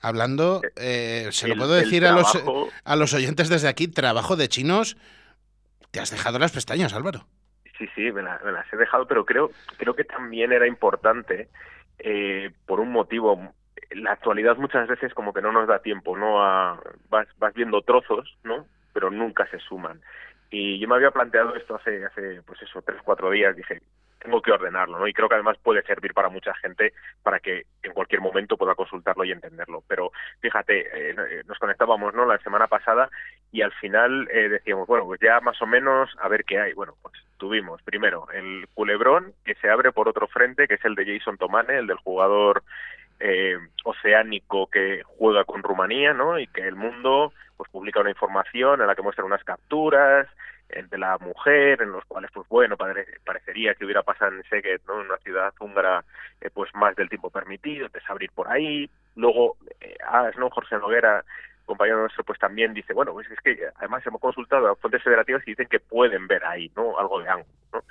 hablando. 0.00 0.62
Eh, 0.76 1.28
se 1.30 1.48
lo 1.48 1.56
puedo 1.56 1.74
decir 1.74 2.06
a, 2.06 2.12
los, 2.12 2.42
a 2.84 2.96
los 2.96 3.12
oyentes 3.12 3.48
desde 3.48 3.68
aquí, 3.68 3.88
trabajo 3.88 4.36
de 4.36 4.48
chinos. 4.48 4.96
Te 5.90 6.00
has 6.00 6.10
dejado 6.10 6.38
las 6.38 6.52
pestañas, 6.52 6.94
Álvaro. 6.94 7.26
Sí, 7.78 7.88
sí, 7.94 8.12
me, 8.12 8.22
las 8.22 8.40
he 8.72 8.76
dejado, 8.76 9.06
pero 9.06 9.24
creo, 9.24 9.50
creo 9.76 9.94
que 9.94 10.04
también 10.04 10.52
era 10.52 10.66
importante 10.66 11.48
eh, 11.98 12.50
por 12.66 12.80
un 12.80 12.92
motivo. 12.92 13.52
La 13.90 14.12
actualidad 14.12 14.56
muchas 14.56 14.88
veces 14.88 15.14
como 15.14 15.32
que 15.32 15.42
no 15.42 15.52
nos 15.52 15.68
da 15.68 15.80
tiempo, 15.80 16.16
¿no? 16.16 16.42
A, 16.42 16.80
vas, 17.08 17.28
vas 17.38 17.54
viendo 17.54 17.82
trozos, 17.82 18.36
¿no? 18.42 18.66
Pero 18.92 19.10
nunca 19.10 19.46
se 19.48 19.58
suman. 19.58 20.00
Y 20.50 20.78
yo 20.78 20.88
me 20.88 20.94
había 20.94 21.10
planteado 21.10 21.54
esto 21.56 21.76
hace, 21.76 22.04
hace 22.04 22.42
pues 22.42 22.62
eso, 22.62 22.82
tres, 22.82 23.00
cuatro 23.04 23.30
días. 23.30 23.56
Dije, 23.56 23.80
tengo 24.24 24.40
que 24.40 24.52
ordenarlo, 24.52 24.98
¿no? 24.98 25.06
Y 25.06 25.12
creo 25.12 25.28
que 25.28 25.34
además 25.34 25.58
puede 25.62 25.82
servir 25.82 26.14
para 26.14 26.28
mucha 26.28 26.54
gente 26.54 26.94
para 27.22 27.40
que 27.40 27.66
en 27.82 27.92
cualquier 27.92 28.20
momento 28.20 28.56
pueda 28.56 28.74
consultarlo 28.74 29.24
y 29.24 29.32
entenderlo. 29.32 29.82
Pero 29.86 30.12
fíjate, 30.40 31.10
eh, 31.10 31.42
nos 31.46 31.58
conectábamos, 31.58 32.14
¿no? 32.14 32.24
La 32.24 32.38
semana 32.38 32.66
pasada 32.66 33.10
y 33.52 33.62
al 33.62 33.72
final 33.72 34.28
eh, 34.30 34.48
decíamos, 34.48 34.86
bueno, 34.86 35.04
pues 35.04 35.20
ya 35.20 35.40
más 35.40 35.60
o 35.60 35.66
menos 35.66 36.10
a 36.20 36.28
ver 36.28 36.44
qué 36.44 36.58
hay. 36.58 36.72
Bueno, 36.72 36.94
pues 37.02 37.14
tuvimos 37.44 37.82
primero 37.82 38.26
el 38.32 38.66
culebrón 38.72 39.34
que 39.44 39.54
se 39.56 39.68
abre 39.68 39.92
por 39.92 40.08
otro 40.08 40.26
frente, 40.28 40.66
que 40.66 40.76
es 40.76 40.84
el 40.86 40.94
de 40.94 41.04
Jason 41.04 41.36
Tomane, 41.36 41.76
el 41.76 41.86
del 41.86 41.98
jugador 41.98 42.62
eh, 43.20 43.58
oceánico 43.84 44.66
que 44.68 45.02
juega 45.04 45.44
con 45.44 45.62
Rumanía, 45.62 46.14
¿no? 46.14 46.38
Y 46.38 46.46
que 46.46 46.62
el 46.62 46.74
mundo 46.74 47.34
pues 47.58 47.70
publica 47.70 48.00
una 48.00 48.08
información 48.08 48.80
en 48.80 48.86
la 48.86 48.94
que 48.94 49.02
muestra 49.02 49.26
unas 49.26 49.44
capturas 49.44 50.26
de 50.70 50.98
la 50.98 51.18
mujer, 51.18 51.82
en 51.82 51.92
los 51.92 52.02
cuales, 52.06 52.30
pues 52.32 52.48
bueno, 52.48 52.78
parecería 52.78 53.74
que 53.74 53.84
hubiera 53.84 54.02
pasado 54.02 54.32
en 54.32 54.42
Szeged, 54.44 54.80
¿no? 54.88 55.02
En 55.02 55.06
una 55.08 55.18
ciudad 55.18 55.52
húngara, 55.60 56.02
eh, 56.40 56.48
pues 56.48 56.74
más 56.74 56.96
del 56.96 57.10
tiempo 57.10 57.28
permitido, 57.28 57.88
de 57.90 58.00
abrir 58.08 58.30
por 58.32 58.48
ahí. 58.48 58.88
Luego, 59.16 59.58
eh, 59.82 59.98
¿no? 60.38 60.48
Jorge 60.48 60.78
Noguera, 60.78 61.22
compañero 61.64 62.00
nuestro, 62.00 62.24
pues 62.24 62.38
también 62.38 62.74
dice, 62.74 62.92
bueno, 62.92 63.12
pues 63.12 63.30
es 63.30 63.40
que 63.40 63.58
además 63.76 64.06
hemos 64.06 64.20
consultado 64.20 64.68
a 64.68 64.76
fuentes 64.76 65.02
federativas 65.02 65.42
y 65.46 65.52
dicen 65.52 65.68
que 65.68 65.80
pueden 65.80 66.26
ver 66.26 66.44
ahí, 66.44 66.70
¿no? 66.76 66.98
Algo 66.98 67.20
de 67.20 67.28
ángulo, 67.28 67.54
¿no? 67.72 67.82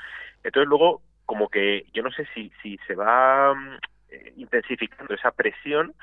Entonces 0.44 0.68
luego, 0.68 1.02
como 1.26 1.50
que 1.50 1.86
yo 1.94 2.04
no 2.04 2.12
sé 2.12 2.28
si, 2.34 2.52
si 2.62 2.78
se 2.88 2.96
va 2.96 3.54
mm, 3.54 3.78
eh, 4.10 4.34
intensificando 4.38 5.14
esa 5.14 5.32
presión, 5.32 5.94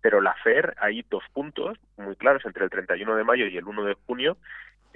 pero 0.00 0.20
la 0.20 0.34
FER 0.34 0.74
hay 0.78 1.04
dos 1.10 1.24
puntos 1.32 1.78
muy 1.96 2.14
claros 2.16 2.44
entre 2.44 2.64
el 2.64 2.70
31 2.70 3.16
de 3.16 3.24
mayo 3.24 3.46
y 3.46 3.56
el 3.56 3.66
1 3.66 3.84
de 3.84 3.94
junio 4.06 4.36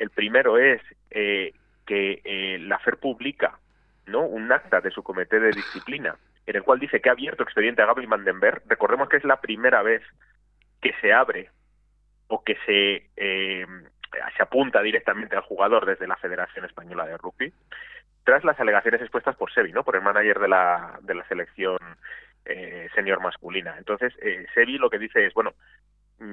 el 0.01 0.11
primero 0.11 0.57
es 0.59 0.81
eh, 1.11 1.53
que 1.87 2.23
eh, 2.25 2.59
la 2.59 2.79
FER 2.79 2.97
publica 2.97 3.59
¿no? 4.07 4.23
un 4.23 4.51
acta 4.51 4.81
de 4.81 4.91
su 4.91 5.03
comité 5.03 5.39
de 5.39 5.51
disciplina 5.51 6.17
en 6.47 6.57
el 6.57 6.63
cual 6.63 6.81
dice 6.81 7.01
que 7.01 7.11
ha 7.11 7.13
abierto 7.13 7.43
expediente 7.43 7.83
a 7.83 7.87
Gaby 7.87 8.07
Mandenberg. 8.07 8.63
Recordemos 8.67 9.09
que 9.09 9.19
es 9.19 9.25
la 9.25 9.41
primera 9.41 9.83
vez 9.83 10.03
que 10.81 10.95
se 11.01 11.13
abre 11.13 11.51
o 12.31 12.43
que 12.43 12.57
se, 12.65 13.11
eh, 13.17 13.67
se 14.37 14.43
apunta 14.43 14.81
directamente 14.83 15.37
al 15.37 15.43
jugador 15.43 15.85
desde 15.85 16.07
la 16.07 16.17
Federación 16.17 16.65
Española 16.65 17.05
de 17.05 17.17
Rugby, 17.17 17.53
tras 18.25 18.45
las 18.45 18.59
alegaciones 18.61 19.01
expuestas 19.01 19.37
por 19.37 19.53
Sebi, 19.53 19.73
¿no? 19.73 19.83
por 19.83 19.97
el 19.97 20.03
manager 20.03 20.39
de 20.39 20.49
la, 20.49 20.99
de 21.03 21.15
la 21.15 21.27
selección 21.27 21.79
eh, 22.45 22.89
senior 22.95 23.21
masculina. 23.21 23.75
Entonces, 23.79 24.15
eh, 24.23 24.47
Sebi 24.55 24.79
lo 24.79 24.91
que 24.91 24.99
dice 24.99 25.27
es, 25.27 25.35
bueno, 25.35 25.55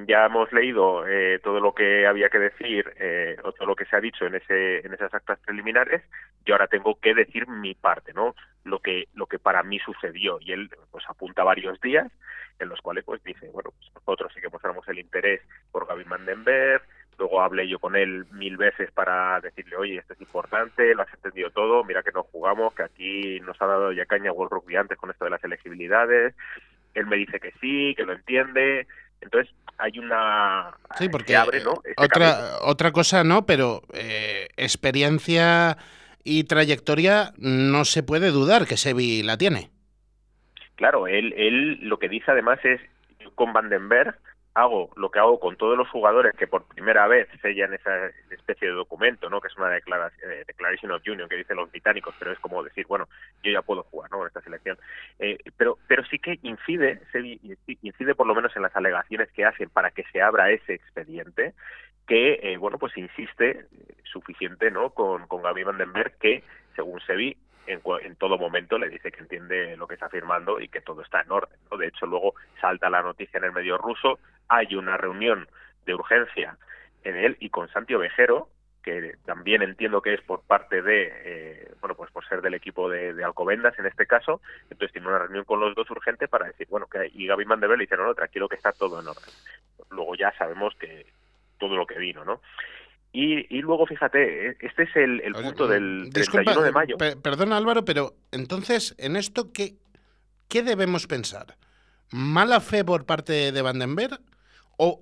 ya 0.05 0.25
hemos 0.25 0.51
leído 0.51 1.07
eh, 1.07 1.39
todo 1.41 1.61
lo 1.61 1.73
que 1.73 2.05
había 2.05 2.29
que 2.29 2.39
decir 2.39 2.93
eh, 2.99 3.37
o 3.43 3.53
todo 3.53 3.67
lo 3.67 3.75
que 3.75 3.85
se 3.85 3.95
ha 3.95 4.01
dicho 4.01 4.25
en 4.25 4.35
ese 4.35 4.85
en 4.85 4.93
esas 4.93 5.13
actas 5.13 5.39
preliminares 5.39 6.03
y 6.45 6.51
ahora 6.51 6.67
tengo 6.67 6.99
que 6.99 7.13
decir 7.13 7.47
mi 7.47 7.73
parte 7.73 8.11
no 8.13 8.35
lo 8.65 8.79
que 8.79 9.07
lo 9.13 9.27
que 9.27 9.39
para 9.39 9.63
mí 9.63 9.79
sucedió. 9.79 10.39
Y 10.41 10.51
él 10.51 10.69
pues 10.91 11.05
apunta 11.07 11.43
varios 11.43 11.79
días 11.79 12.11
en 12.59 12.67
los 12.67 12.81
cuales 12.81 13.05
pues 13.05 13.23
dice 13.23 13.49
bueno 13.49 13.71
pues 13.71 13.93
nosotros 13.95 14.31
sí 14.35 14.41
que 14.41 14.49
mostramos 14.49 14.85
el 14.89 14.99
interés 14.99 15.41
por 15.71 15.87
Gaby 15.87 16.03
Mandenberg 16.03 16.81
luego 17.17 17.41
hablé 17.41 17.67
yo 17.69 17.79
con 17.79 17.95
él 17.95 18.25
mil 18.31 18.57
veces 18.57 18.91
para 18.91 19.39
decirle 19.39 19.77
oye 19.77 19.97
esto 19.97 20.13
es 20.13 20.21
importante 20.21 20.93
lo 20.95 21.03
has 21.03 21.13
entendido 21.13 21.49
todo 21.51 21.83
mira 21.85 22.03
que 22.03 22.11
no 22.11 22.23
jugamos 22.23 22.73
que 22.73 22.83
aquí 22.83 23.39
nos 23.39 23.59
ha 23.61 23.65
dado 23.65 23.91
ya 23.93 24.05
caña 24.05 24.33
World 24.33 24.51
Rugby 24.51 24.75
antes 24.75 24.97
con 24.97 25.11
esto 25.11 25.23
de 25.23 25.31
las 25.31 25.43
elegibilidades 25.43 26.35
él 26.93 27.05
me 27.05 27.15
dice 27.15 27.39
que 27.39 27.53
sí 27.61 27.93
que 27.95 28.05
lo 28.05 28.13
entiende 28.13 28.87
entonces 29.21 29.53
hay 29.77 29.99
una 29.99 30.75
sí 30.97 31.09
porque 31.09 31.35
abre, 31.35 31.63
¿no? 31.63 31.73
Este 31.83 31.93
otra 31.97 32.59
otra 32.61 32.91
cosa 32.91 33.23
no 33.23 33.45
pero 33.45 33.81
eh, 33.93 34.49
experiencia 34.57 35.77
y 36.23 36.43
trayectoria 36.45 37.33
no 37.37 37.85
se 37.85 38.03
puede 38.03 38.31
dudar 38.31 38.65
que 38.65 38.77
Sevi 38.77 39.23
la 39.23 39.37
tiene 39.37 39.69
claro 40.75 41.07
él 41.07 41.33
él 41.37 41.79
lo 41.81 41.99
que 41.99 42.09
dice 42.09 42.31
además 42.31 42.59
es 42.63 42.81
con 43.35 43.53
Vandenberg 43.53 44.17
hago 44.57 44.89
lo 44.95 45.11
que 45.11 45.19
hago 45.19 45.39
con 45.39 45.55
todos 45.55 45.77
los 45.77 45.87
jugadores 45.89 46.35
que 46.35 46.47
por 46.47 46.67
primera 46.67 47.05
vez 47.05 47.27
sellan 47.43 47.75
esa 47.75 48.07
especie 48.31 48.67
de 48.67 48.73
documento, 48.73 49.29
¿no? 49.29 49.39
Que 49.39 49.49
es 49.49 49.55
una 49.55 49.69
declaración, 49.69 50.31
eh, 50.31 50.43
declaration 50.47 50.91
of 50.91 51.03
union 51.07 51.29
que 51.29 51.35
dicen 51.35 51.57
los 51.57 51.69
británicos, 51.69 52.15
pero 52.17 52.31
es 52.31 52.39
como 52.39 52.63
decir, 52.63 52.87
bueno, 52.87 53.07
yo 53.43 53.51
ya 53.51 53.61
puedo 53.61 53.83
jugar, 53.83 54.09
¿no? 54.09 54.21
En 54.21 54.27
esta 54.27 54.41
selección. 54.41 54.79
Eh, 55.19 55.37
pero, 55.57 55.77
pero 55.87 56.03
sí 56.05 56.17
que 56.17 56.39
incide, 56.41 56.99
incide 57.83 58.15
por 58.15 58.25
lo 58.25 58.33
menos 58.33 58.55
en 58.55 58.63
las 58.63 58.75
alegaciones 58.75 59.31
que 59.31 59.45
hacen 59.45 59.69
para 59.69 59.91
que 59.91 60.05
se 60.11 60.23
abra 60.23 60.49
ese 60.49 60.73
expediente, 60.73 61.53
que, 62.07 62.39
eh, 62.41 62.57
bueno, 62.57 62.79
pues 62.79 62.97
insiste 62.97 63.67
suficiente, 64.11 64.71
¿no? 64.71 64.89
Con, 64.89 65.27
con 65.27 65.43
Gaby 65.43 65.65
Vandenberg, 65.65 66.17
que, 66.17 66.43
según 66.75 66.99
Sevi, 67.01 67.37
en, 67.67 67.81
en, 68.01 68.15
todo 68.15 68.37
momento 68.37 68.79
le 68.79 68.89
dice 68.89 69.11
que 69.11 69.19
entiende 69.19 69.77
lo 69.77 69.87
que 69.87 69.95
está 69.95 70.09
firmando 70.09 70.59
y 70.59 70.69
que 70.69 70.81
todo 70.81 71.01
está 71.01 71.21
en 71.21 71.31
orden. 71.31 71.59
De 71.77 71.87
hecho, 71.87 72.05
luego 72.05 72.33
salta 72.59 72.89
la 72.89 73.03
noticia 73.03 73.37
en 73.37 73.43
el 73.43 73.51
medio 73.51 73.77
ruso, 73.77 74.19
hay 74.49 74.75
una 74.75 74.97
reunión 74.97 75.47
de 75.85 75.93
urgencia 75.93 76.57
en 77.03 77.15
él 77.15 77.37
y 77.39 77.49
con 77.49 77.69
Santi 77.69 77.93
Ovejero, 77.93 78.49
que 78.83 79.15
también 79.25 79.61
entiendo 79.61 80.01
que 80.01 80.13
es 80.13 80.21
por 80.21 80.41
parte 80.43 80.81
de, 80.81 81.11
eh, 81.25 81.71
bueno, 81.81 81.95
pues 81.95 82.11
por 82.11 82.25
ser 82.27 82.41
del 82.41 82.53
equipo 82.53 82.89
de, 82.89 83.21
Alcobendas 83.23 83.77
en 83.79 83.85
este 83.85 84.05
caso, 84.05 84.41
entonces 84.69 84.93
tiene 84.93 85.07
una 85.07 85.19
reunión 85.19 85.43
con 85.43 85.59
los 85.59 85.75
dos 85.75 85.89
urgente 85.91 86.27
para 86.27 86.47
decir, 86.47 86.67
bueno, 86.69 86.87
que 86.87 87.11
y 87.13 87.27
Gaby 87.27 87.45
Mandebel 87.45 87.77
le 87.77 87.83
dice, 87.83 87.97
no, 87.97 88.05
no, 88.05 88.15
tranquilo 88.15 88.47
que 88.47 88.55
está 88.55 88.71
todo 88.71 89.01
en 89.01 89.07
orden. 89.07 89.33
Luego 89.89 90.15
ya 90.15 90.33
sabemos 90.37 90.73
que 90.79 91.05
todo 91.59 91.75
lo 91.75 91.85
que 91.85 91.99
vino, 91.99 92.23
¿no? 92.23 92.41
Y, 93.11 93.57
y 93.57 93.61
luego, 93.61 93.85
fíjate, 93.87 94.49
eh, 94.49 94.57
este 94.59 94.83
es 94.83 94.95
el, 94.95 95.33
punto 95.33 95.67
del 95.67 96.09
31 96.13 96.61
de 96.61 96.71
mayo. 96.71 96.97
perdona 96.97 97.57
Álvaro, 97.57 97.83
pero 97.83 98.13
entonces, 98.31 98.95
en 98.99 99.15
esto, 99.15 99.51
¿qué, 99.53 99.75
¿qué 100.47 100.61
debemos 100.61 101.07
pensar? 101.07 101.57
¿Mala 102.11 102.61
fe 102.61 102.85
por 102.85 103.05
parte 103.05 103.51
de 103.51 103.61
Vandenberg? 103.61 104.19
O 104.77 105.01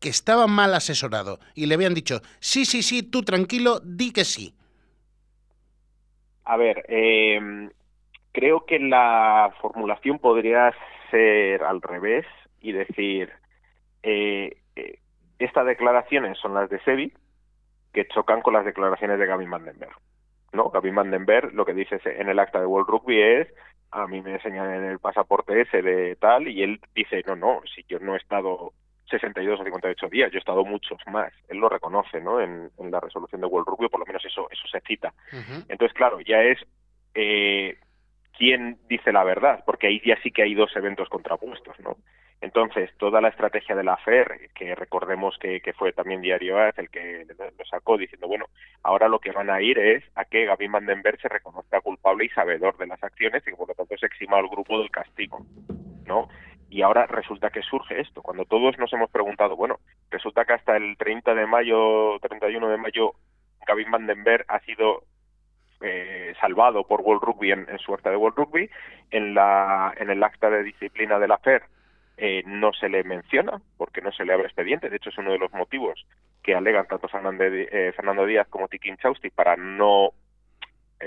que 0.00 0.08
estaba 0.08 0.46
mal 0.46 0.74
asesorado 0.74 1.38
y 1.54 1.66
le 1.66 1.74
habían 1.74 1.94
dicho, 1.94 2.20
sí, 2.40 2.64
sí, 2.64 2.82
sí, 2.82 3.02
tú 3.02 3.22
tranquilo, 3.22 3.80
di 3.80 4.12
que 4.12 4.24
sí? 4.24 4.54
A 6.44 6.56
ver, 6.56 6.84
eh, 6.88 7.70
creo 8.32 8.66
que 8.66 8.78
la 8.78 9.52
formulación 9.60 10.18
podría 10.18 10.72
ser 11.10 11.62
al 11.64 11.82
revés 11.82 12.26
y 12.60 12.72
decir, 12.72 13.32
eh, 14.02 14.58
eh, 14.76 15.00
estas 15.38 15.66
declaraciones 15.66 16.38
son 16.38 16.54
las 16.54 16.70
de 16.70 16.78
Sebi, 16.80 17.12
que 17.92 18.06
chocan 18.08 18.42
con 18.42 18.54
las 18.54 18.64
declaraciones 18.64 19.18
de 19.18 19.26
Gavin 19.26 19.50
Vandenberg. 19.50 19.96
¿no? 20.52 20.70
Gavin 20.70 20.94
Vandenberg 20.94 21.52
lo 21.54 21.64
que 21.64 21.74
dice 21.74 21.98
en 22.04 22.28
el 22.28 22.38
acta 22.38 22.60
de 22.60 22.66
World 22.66 22.88
Rugby 22.88 23.20
es 23.20 23.48
a 23.90 24.06
mí 24.06 24.20
me 24.20 24.34
enseñan 24.34 24.72
en 24.72 24.84
el 24.84 24.98
pasaporte 24.98 25.60
ese 25.60 25.80
de 25.80 26.16
tal 26.16 26.48
y 26.48 26.62
él 26.62 26.80
dice 26.94 27.22
no 27.26 27.36
no 27.36 27.60
si 27.74 27.84
yo 27.88 27.98
no 28.00 28.14
he 28.14 28.18
estado 28.18 28.72
62 29.08 29.60
o 29.60 29.64
58 29.64 30.08
días, 30.08 30.30
yo 30.30 30.36
he 30.36 30.40
estado 30.40 30.64
muchos 30.64 30.98
más. 31.10 31.32
Él 31.48 31.58
lo 31.58 31.68
reconoce, 31.68 32.20
¿no? 32.20 32.40
En, 32.40 32.70
la 32.90 33.00
resolución 33.00 33.40
de 33.40 33.46
World 33.46 33.68
Rugby, 33.68 33.88
por 33.88 34.00
lo 34.00 34.06
menos 34.06 34.24
eso, 34.24 34.48
eso 34.50 34.68
se 34.68 34.80
cita. 34.80 35.12
Entonces, 35.68 35.92
claro, 35.92 36.20
ya 36.20 36.42
es 36.42 36.58
eh, 37.14 37.78
quién 38.36 38.78
dice 38.88 39.12
la 39.12 39.24
verdad, 39.24 39.62
porque 39.64 39.88
ahí 39.88 40.00
ya 40.04 40.16
sí 40.22 40.30
que 40.30 40.42
hay 40.42 40.54
dos 40.54 40.74
eventos 40.76 41.08
contrapuestos, 41.08 41.78
¿no? 41.80 41.96
Entonces, 42.40 42.90
toda 42.98 43.20
la 43.20 43.28
estrategia 43.28 43.74
de 43.74 43.82
la 43.82 43.96
FER, 43.96 44.50
que 44.54 44.74
recordemos 44.74 45.36
que, 45.38 45.60
que 45.62 45.72
fue 45.72 45.92
también 45.92 46.20
Diario 46.20 46.58
AS 46.58 46.76
el 46.78 46.90
que 46.90 47.26
lo 47.58 47.64
sacó 47.64 47.96
diciendo, 47.96 48.28
bueno, 48.28 48.44
ahora 48.82 49.08
lo 49.08 49.20
que 49.20 49.32
van 49.32 49.48
a 49.48 49.62
ir 49.62 49.78
es 49.78 50.04
a 50.14 50.26
que 50.26 50.44
Gavin 50.44 50.70
Vandenberg 50.70 51.18
se 51.20 51.28
reconozca 51.28 51.80
culpable 51.80 52.26
y 52.26 52.28
sabedor 52.28 52.76
de 52.76 52.88
las 52.88 53.02
acciones 53.02 53.42
y 53.46 53.50
que 53.50 53.56
por 53.56 53.68
lo 53.68 53.74
tanto 53.74 53.96
se 53.96 54.06
exima 54.06 54.36
al 54.36 54.48
grupo 54.48 54.78
del 54.78 54.90
castigo, 54.90 55.46
¿no? 56.04 56.28
Y 56.68 56.82
ahora 56.82 57.06
resulta 57.06 57.50
que 57.50 57.62
surge 57.62 58.00
esto, 58.00 58.22
cuando 58.22 58.44
todos 58.44 58.76
nos 58.78 58.92
hemos 58.92 59.10
preguntado, 59.10 59.56
bueno, 59.56 59.78
resulta 60.10 60.44
que 60.44 60.54
hasta 60.54 60.76
el 60.76 60.96
30 60.96 61.34
de 61.34 61.46
mayo, 61.46 62.18
31 62.20 62.68
de 62.68 62.76
mayo, 62.76 63.12
Gavin 63.66 63.90
Vandenberg 63.90 64.44
ha 64.48 64.60
sido 64.60 65.04
eh, 65.80 66.34
salvado 66.40 66.84
por 66.84 67.02
World 67.02 67.22
Rugby 67.22 67.52
en, 67.52 67.66
su 67.78 67.84
suerte 67.84 68.10
de 68.10 68.16
World 68.16 68.36
Rugby, 68.36 68.70
en, 69.10 69.34
la, 69.34 69.94
en 69.96 70.10
el 70.10 70.22
acta 70.22 70.50
de 70.50 70.62
disciplina 70.64 71.18
de 71.18 71.28
la 71.28 71.38
FER 71.38 71.62
eh, 72.18 72.42
no 72.46 72.72
se 72.72 72.88
le 72.88 73.04
menciona 73.04 73.60
porque 73.76 74.00
no 74.00 74.10
se 74.10 74.24
le 74.24 74.32
abre 74.32 74.46
expediente. 74.46 74.88
De 74.88 74.96
hecho, 74.96 75.10
es 75.10 75.18
uno 75.18 75.32
de 75.32 75.38
los 75.38 75.52
motivos 75.52 76.06
que 76.42 76.54
alegan 76.54 76.86
tanto 76.86 77.08
Fernando, 77.08 77.44
eh, 77.44 77.92
Fernando 77.94 78.24
Díaz 78.24 78.48
como 78.48 78.68
Tikin 78.68 78.96
Chausti 78.96 79.30
para 79.30 79.56
no 79.56 80.10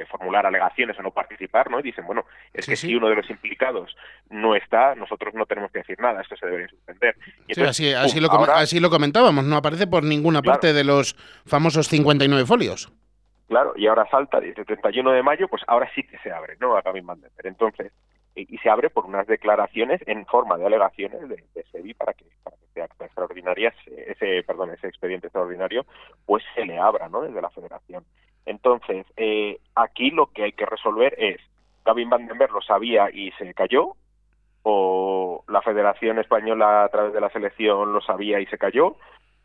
formular 0.10 0.46
alegaciones 0.46 0.98
o 1.00 1.02
no 1.02 1.12
participar, 1.12 1.70
¿no? 1.72 1.80
Y 1.80 1.84
dicen, 1.84 2.06
bueno, 2.06 2.26
es 2.54 2.66
que 2.66 2.76
si 2.76 2.96
uno 2.96 3.10
de 3.10 3.16
los 3.16 3.30
implicados 3.30 3.96
no 4.30 4.56
está, 4.56 4.96
nosotros 4.96 5.34
no 5.34 5.46
tenemos 5.46 5.72
que 5.72 5.80
decir 5.80 6.00
nada, 6.00 6.22
esto 6.22 6.36
se 6.36 6.46
debería 6.46 6.68
suspender. 6.68 7.16
sí, 7.48 7.62
así, 7.64 7.94
así, 7.94 8.20
lo 8.20 8.30
así, 8.30 8.80
lo 8.80 8.90
comentábamos, 8.90 9.46
no 9.46 9.56
aparece 9.56 9.88
por 9.88 10.04
ninguna 10.04 10.42
parte 10.42 10.74
de 10.74 10.84
los 10.84 11.14
famosos 11.46 11.88
59 11.88 12.46
folios. 12.46 12.92
Claro, 13.48 13.74
y 13.76 13.88
ahora 13.88 14.08
salta, 14.12 14.40
dice 14.40 14.64
31 14.64 15.12
de 15.12 15.24
mayo, 15.24 15.48
pues 15.48 15.64
ahora 15.68 15.90
sí 15.96 16.04
que 16.04 16.20
se 16.20 16.32
abre, 16.32 16.56
¿no? 16.60 16.78
A 16.78 16.82
Gavin 16.82 17.08
Van 17.08 17.20
Entonces, 17.44 17.92
y, 18.36 18.58
se 18.60 18.70
abre 18.70 18.90
por 18.90 19.06
unas 19.06 19.28
declaraciones 19.28 20.02
en 20.06 20.26
forma 20.26 20.58
de 20.58 20.66
alegaciones 20.66 21.28
de, 21.28 21.44
de 21.54 21.64
SEBI 21.72 21.94
para 21.96 22.14
que, 22.14 22.26
para 22.44 22.56
que 22.58 22.66
ese 22.66 22.82
acta 22.82 23.06
extraordinaria, 23.06 23.74
ese, 24.08 24.44
perdón, 24.44 24.72
ese 24.72 24.88
expediente 24.88 25.28
extraordinario, 25.28 25.86
pues 26.26 26.44
se 26.56 26.66
le 26.66 26.78
abra, 26.78 27.10
¿no? 27.10 27.22
Desde 27.22 27.42
la 27.42 27.50
Federación. 27.50 28.06
Entonces, 28.50 29.06
eh, 29.16 29.60
aquí 29.76 30.10
lo 30.10 30.32
que 30.32 30.44
hay 30.44 30.54
que 30.54 30.66
resolver 30.66 31.14
es, 31.20 31.40
Gavin 31.86 32.10
Van 32.10 32.28
lo 32.28 32.62
sabía 32.62 33.12
y 33.14 33.32
se 33.34 33.54
cayó, 33.54 33.94
o 34.64 35.44
la 35.48 35.62
Federación 35.62 36.18
Española 36.18 36.84
a 36.84 36.90
través 36.90 37.14
de 37.14 37.22
la 37.22 37.30
selección 37.30 37.94
lo 37.94 38.02
sabía 38.02 38.40
y 38.40 38.48
se 38.48 38.58
cayó, 38.58 38.96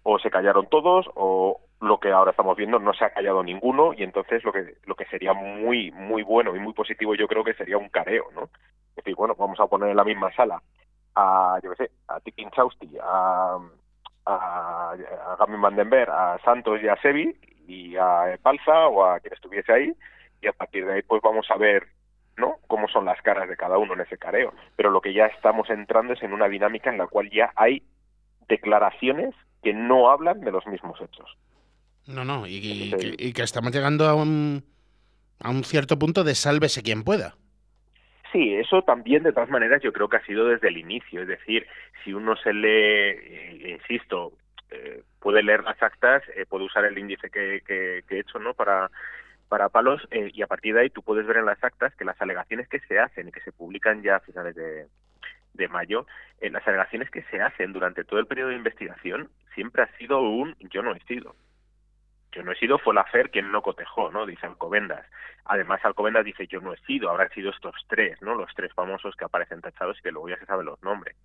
o 0.04 0.18
se 0.18 0.30
callaron 0.30 0.68
todos, 0.70 1.06
o 1.16 1.60
lo 1.82 2.00
que 2.00 2.12
ahora 2.12 2.30
estamos 2.30 2.56
viendo 2.56 2.78
no 2.78 2.94
se 2.94 3.04
ha 3.04 3.12
callado 3.12 3.42
ninguno 3.42 3.92
y 3.92 4.04
entonces 4.04 4.42
lo 4.42 4.52
que 4.52 4.76
lo 4.86 4.94
que 4.94 5.04
sería 5.06 5.34
muy 5.34 5.90
muy 5.90 6.22
bueno 6.22 6.56
y 6.56 6.58
muy 6.58 6.72
positivo 6.72 7.14
yo 7.14 7.28
creo 7.28 7.44
que 7.44 7.52
sería 7.52 7.76
un 7.76 7.90
careo 7.90 8.24
no 8.34 8.44
es 8.44 8.94
decir 8.96 9.14
bueno 9.14 9.34
vamos 9.34 9.60
a 9.60 9.66
poner 9.66 9.90
en 9.90 9.96
la 9.96 10.04
misma 10.04 10.32
sala 10.34 10.62
a 11.14 11.58
yo 11.62 11.72
qué 11.72 11.84
sé 11.84 11.90
a 12.08 12.20
Tikin 12.20 12.50
Chausti 12.52 12.88
a 13.02 13.58
a, 14.24 14.92
a 14.92 15.36
Gamin 15.40 15.60
Vandenberg 15.60 16.10
a 16.10 16.38
Santos 16.42 16.80
y 16.82 16.88
a 16.88 16.96
Sevi 17.02 17.36
y 17.66 17.96
a 17.96 18.38
Balsa 18.42 18.88
o 18.88 19.04
a 19.04 19.20
quien 19.20 19.34
estuviese 19.34 19.72
ahí 19.72 19.92
y 20.40 20.46
a 20.46 20.52
partir 20.52 20.86
de 20.86 20.94
ahí 20.94 21.02
pues 21.02 21.22
vamos 21.22 21.46
a 21.50 21.56
ver 21.56 21.86
¿no? 22.36 22.56
cómo 22.66 22.88
son 22.88 23.04
las 23.04 23.20
caras 23.22 23.48
de 23.48 23.56
cada 23.56 23.78
uno 23.78 23.94
en 23.94 24.00
ese 24.00 24.18
careo 24.18 24.52
pero 24.76 24.90
lo 24.90 25.00
que 25.00 25.14
ya 25.14 25.26
estamos 25.26 25.68
entrando 25.70 26.12
es 26.12 26.22
en 26.22 26.32
una 26.32 26.48
dinámica 26.48 26.90
en 26.90 26.98
la 26.98 27.06
cual 27.06 27.30
ya 27.30 27.52
hay 27.56 27.82
declaraciones 28.48 29.34
que 29.62 29.72
no 29.72 30.10
hablan 30.10 30.40
de 30.40 30.52
los 30.52 30.66
mismos 30.66 31.00
hechos 31.00 31.36
no, 32.06 32.24
no, 32.24 32.46
y, 32.46 33.32
que, 33.32 33.42
estamos 33.42 33.72
llegando 33.72 34.06
a 34.06 34.14
un, 34.14 34.62
a 35.40 35.50
un 35.50 35.64
cierto 35.64 35.98
punto 35.98 36.22
de 36.22 36.34
sálvese 36.34 36.82
quien 36.82 37.02
pueda. 37.02 37.34
Sí, 38.30 38.52
eso 38.52 38.82
también 38.82 39.22
de 39.22 39.32
todas 39.32 39.48
maneras 39.48 39.80
yo 39.82 39.92
creo 39.92 40.08
que 40.08 40.16
ha 40.18 40.26
sido 40.26 40.46
desde 40.46 40.68
el 40.68 40.76
inicio, 40.76 41.22
es 41.22 41.28
decir, 41.28 41.66
si 42.02 42.12
uno 42.12 42.36
se 42.36 42.52
lee, 42.52 42.68
eh, 42.68 43.78
insisto, 43.80 44.32
eh, 44.74 45.02
puede 45.20 45.42
leer 45.42 45.62
las 45.62 45.80
actas, 45.82 46.22
eh, 46.34 46.46
puede 46.48 46.64
usar 46.64 46.84
el 46.84 46.98
índice 46.98 47.30
que, 47.30 47.62
que, 47.66 48.02
he 48.08 48.18
hecho, 48.18 48.38
¿no? 48.38 48.54
Para 48.54 48.90
para 49.48 49.68
palos 49.68 50.00
y 50.10 50.42
a 50.42 50.46
partir 50.46 50.74
de 50.74 50.80
ahí 50.80 50.90
tú 50.90 51.02
puedes 51.02 51.26
ver 51.26 51.36
en 51.36 51.44
las 51.44 51.62
actas 51.62 51.94
que 51.94 52.04
las 52.04 52.20
alegaciones 52.20 52.66
que 52.66 52.80
se 52.80 52.98
hacen 52.98 53.28
y 53.28 53.30
que 53.30 53.42
se 53.42 53.52
publican 53.52 54.02
ya 54.02 54.16
a 54.16 54.20
finales 54.20 54.56
de, 54.56 54.86
de 55.52 55.68
mayo, 55.68 56.06
las 56.40 56.66
alegaciones 56.66 57.10
que 57.10 57.22
se 57.24 57.40
hacen 57.40 57.72
durante 57.72 58.04
todo 58.04 58.18
el 58.18 58.26
periodo 58.26 58.48
de 58.48 58.56
investigación 58.56 59.28
siempre 59.54 59.82
ha 59.82 59.96
sido 59.98 60.22
un 60.22 60.56
yo 60.58 60.82
no 60.82 60.94
he 60.94 61.00
sido 61.00 61.36
yo 62.34 62.42
no 62.42 62.52
he 62.52 62.56
sido, 62.56 62.78
fue 62.78 62.94
la 62.94 63.04
FER 63.04 63.30
quien 63.30 63.52
no 63.52 63.62
cotejó, 63.62 64.10
¿no? 64.10 64.26
Dice 64.26 64.46
Alcobendas. 64.46 65.06
Además, 65.44 65.84
Alcobendas 65.84 66.24
dice, 66.24 66.46
yo 66.46 66.60
no 66.60 66.72
he 66.72 66.78
sido, 66.78 67.10
habrán 67.10 67.30
sido 67.30 67.50
estos 67.50 67.74
tres, 67.88 68.20
¿no? 68.22 68.34
Los 68.34 68.52
tres 68.54 68.72
famosos 68.72 69.14
que 69.14 69.24
aparecen 69.24 69.60
tachados 69.60 69.98
y 69.98 70.02
que 70.02 70.10
luego 70.10 70.28
ya 70.28 70.38
se 70.38 70.46
saben 70.46 70.66
los 70.66 70.82
nombres. 70.82 71.16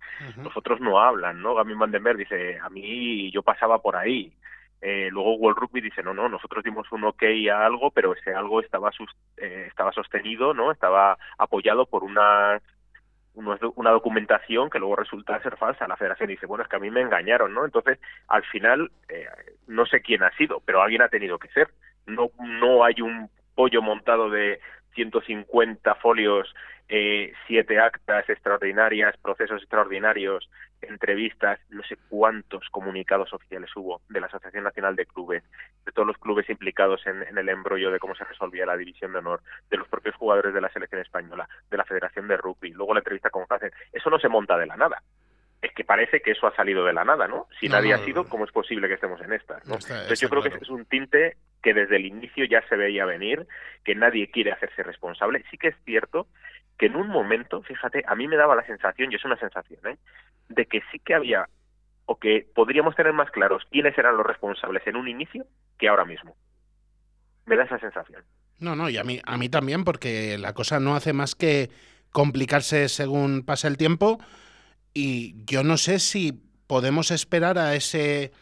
Los 0.42 0.56
otros 0.56 0.80
no 0.80 1.00
hablan, 1.00 1.42
¿no? 1.42 1.54
Gamin 1.54 1.78
Vandenberg 1.78 2.18
dice, 2.18 2.58
a 2.58 2.68
mí 2.68 3.30
yo 3.30 3.42
pasaba 3.42 3.80
por 3.80 3.96
ahí. 3.96 4.32
Eh, 4.82 5.08
luego 5.10 5.34
World 5.34 5.58
Rugby 5.58 5.80
dice, 5.80 6.02
no, 6.02 6.14
no, 6.14 6.28
nosotros 6.28 6.64
dimos 6.64 6.90
un 6.92 7.04
ok 7.04 7.22
a 7.52 7.66
algo, 7.66 7.90
pero 7.90 8.14
ese 8.14 8.32
algo 8.32 8.60
estaba, 8.60 8.90
eh, 9.36 9.66
estaba 9.68 9.92
sostenido, 9.92 10.54
¿no? 10.54 10.70
Estaba 10.70 11.18
apoyado 11.38 11.86
por 11.86 12.04
unas 12.04 12.62
una 13.34 13.90
documentación 13.90 14.70
que 14.70 14.78
luego 14.78 14.96
resulta 14.96 15.40
ser 15.42 15.56
falsa. 15.56 15.88
La 15.88 15.96
federación 15.96 16.28
dice, 16.28 16.46
bueno, 16.46 16.62
es 16.62 16.68
que 16.68 16.76
a 16.76 16.80
mí 16.80 16.90
me 16.90 17.00
engañaron, 17.00 17.54
¿no? 17.54 17.64
Entonces, 17.64 17.98
al 18.28 18.44
final, 18.44 18.90
eh, 19.08 19.26
no 19.66 19.86
sé 19.86 20.00
quién 20.02 20.22
ha 20.22 20.30
sido, 20.36 20.60
pero 20.64 20.82
alguien 20.82 21.02
ha 21.02 21.08
tenido 21.08 21.38
que 21.38 21.48
ser. 21.48 21.68
No, 22.06 22.30
no 22.38 22.84
hay 22.84 23.00
un 23.00 23.30
pollo 23.54 23.82
montado 23.82 24.30
de 24.30 24.60
150 24.94 25.94
folios, 25.96 26.54
eh, 26.88 27.32
siete 27.46 27.78
actas 27.78 28.28
extraordinarias, 28.28 29.16
procesos 29.18 29.62
extraordinarios, 29.62 30.50
entrevistas, 30.82 31.60
no 31.70 31.82
sé 31.82 31.96
cuántos 32.08 32.68
comunicados 32.70 33.32
oficiales 33.32 33.70
hubo 33.76 34.00
de 34.08 34.20
la 34.20 34.26
Asociación 34.26 34.64
Nacional 34.64 34.96
de 34.96 35.06
Clubes, 35.06 35.42
de 35.84 35.92
todos 35.92 36.06
los 36.06 36.18
clubes 36.18 36.48
implicados 36.50 37.06
en, 37.06 37.36
el 37.36 37.48
embrollo 37.48 37.90
de 37.90 37.98
cómo 37.98 38.14
se 38.14 38.24
resolvía 38.24 38.66
la 38.66 38.76
división 38.76 39.12
de 39.12 39.18
honor, 39.18 39.40
de 39.70 39.76
los 39.76 39.88
propios 39.88 40.14
jugadores 40.16 40.54
de 40.54 40.60
la 40.60 40.70
selección 40.70 41.00
española, 41.00 41.48
de 41.70 41.76
la 41.76 41.84
Federación 41.84 42.28
de 42.28 42.36
Rugby, 42.36 42.70
luego 42.70 42.94
la 42.94 43.00
entrevista 43.00 43.30
con 43.30 43.44
Hacen. 43.48 43.72
Eso 43.92 44.10
no 44.10 44.18
se 44.18 44.28
monta 44.28 44.56
de 44.56 44.66
la 44.66 44.76
nada. 44.76 45.02
Es 45.62 45.72
que 45.74 45.84
parece 45.84 46.20
que 46.20 46.30
eso 46.30 46.46
ha 46.46 46.56
salido 46.56 46.84
de 46.86 46.94
la 46.94 47.04
nada, 47.04 47.28
¿no? 47.28 47.46
Si 47.60 47.68
nadie 47.68 47.92
ha 47.92 47.98
sido, 47.98 48.24
¿cómo 48.24 48.46
es 48.46 48.52
posible 48.52 48.88
que 48.88 48.94
estemos 48.94 49.20
en 49.20 49.34
esta? 49.34 49.58
Entonces 49.62 50.20
yo 50.20 50.30
creo 50.30 50.42
que 50.42 50.48
es 50.48 50.70
un 50.70 50.86
tinte 50.86 51.36
que 51.62 51.74
desde 51.74 51.96
el 51.96 52.06
inicio 52.06 52.46
ya 52.46 52.66
se 52.68 52.76
veía 52.76 53.04
venir, 53.04 53.46
que 53.84 53.94
nadie 53.94 54.30
quiere 54.30 54.52
hacerse 54.52 54.82
responsable. 54.82 55.44
Sí 55.50 55.58
que 55.58 55.68
es 55.68 55.76
cierto 55.84 56.26
que 56.80 56.86
en 56.86 56.96
un 56.96 57.08
momento, 57.08 57.60
fíjate, 57.60 58.02
a 58.06 58.14
mí 58.14 58.26
me 58.26 58.36
daba 58.36 58.56
la 58.56 58.64
sensación, 58.64 59.12
y 59.12 59.16
es 59.16 59.24
una 59.26 59.36
sensación, 59.36 59.86
¿eh? 59.86 59.98
De 60.50 60.66
que 60.66 60.82
sí 60.92 60.98
que 60.98 61.14
había, 61.14 61.48
o 62.06 62.18
que 62.18 62.46
podríamos 62.54 62.94
tener 62.96 63.12
más 63.12 63.30
claros 63.30 63.62
quiénes 63.70 63.96
eran 63.96 64.16
los 64.16 64.26
responsables 64.26 64.86
en 64.86 64.96
un 64.96 65.08
inicio 65.08 65.46
que 65.78 65.88
ahora 65.88 66.04
mismo. 66.04 66.36
Me 67.46 67.56
da 67.56 67.64
esa 67.64 67.78
sensación. 67.78 68.22
No, 68.58 68.76
no, 68.76 68.90
y 68.90 68.98
a 68.98 69.04
mí, 69.04 69.20
a 69.24 69.38
mí 69.38 69.48
también, 69.48 69.84
porque 69.84 70.36
la 70.36 70.52
cosa 70.52 70.80
no 70.80 70.94
hace 70.94 71.12
más 71.12 71.34
que 71.34 71.70
complicarse 72.10 72.88
según 72.88 73.44
pasa 73.44 73.68
el 73.68 73.78
tiempo, 73.78 74.18
y 74.92 75.44
yo 75.46 75.62
no 75.62 75.76
sé 75.76 76.00
si 76.00 76.42
podemos 76.66 77.10
esperar 77.10 77.58
a 77.58 77.74
ese 77.74 78.32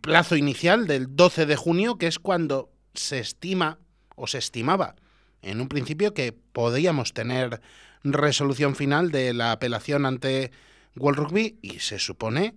plazo 0.00 0.36
inicial 0.36 0.86
del 0.86 1.14
12 1.14 1.46
de 1.46 1.56
junio, 1.56 1.98
que 1.98 2.06
es 2.06 2.18
cuando 2.18 2.70
se 2.94 3.18
estima 3.18 3.78
o 4.16 4.26
se 4.26 4.38
estimaba 4.38 4.94
en 5.42 5.60
un 5.60 5.68
principio 5.68 6.14
que 6.14 6.32
podíamos 6.32 7.12
tener 7.12 7.60
resolución 8.04 8.76
final 8.76 9.10
de 9.10 9.32
la 9.32 9.52
apelación 9.52 10.06
ante 10.06 10.50
World 10.96 11.18
Rugby 11.18 11.58
y 11.62 11.80
se 11.80 11.98
supone 11.98 12.54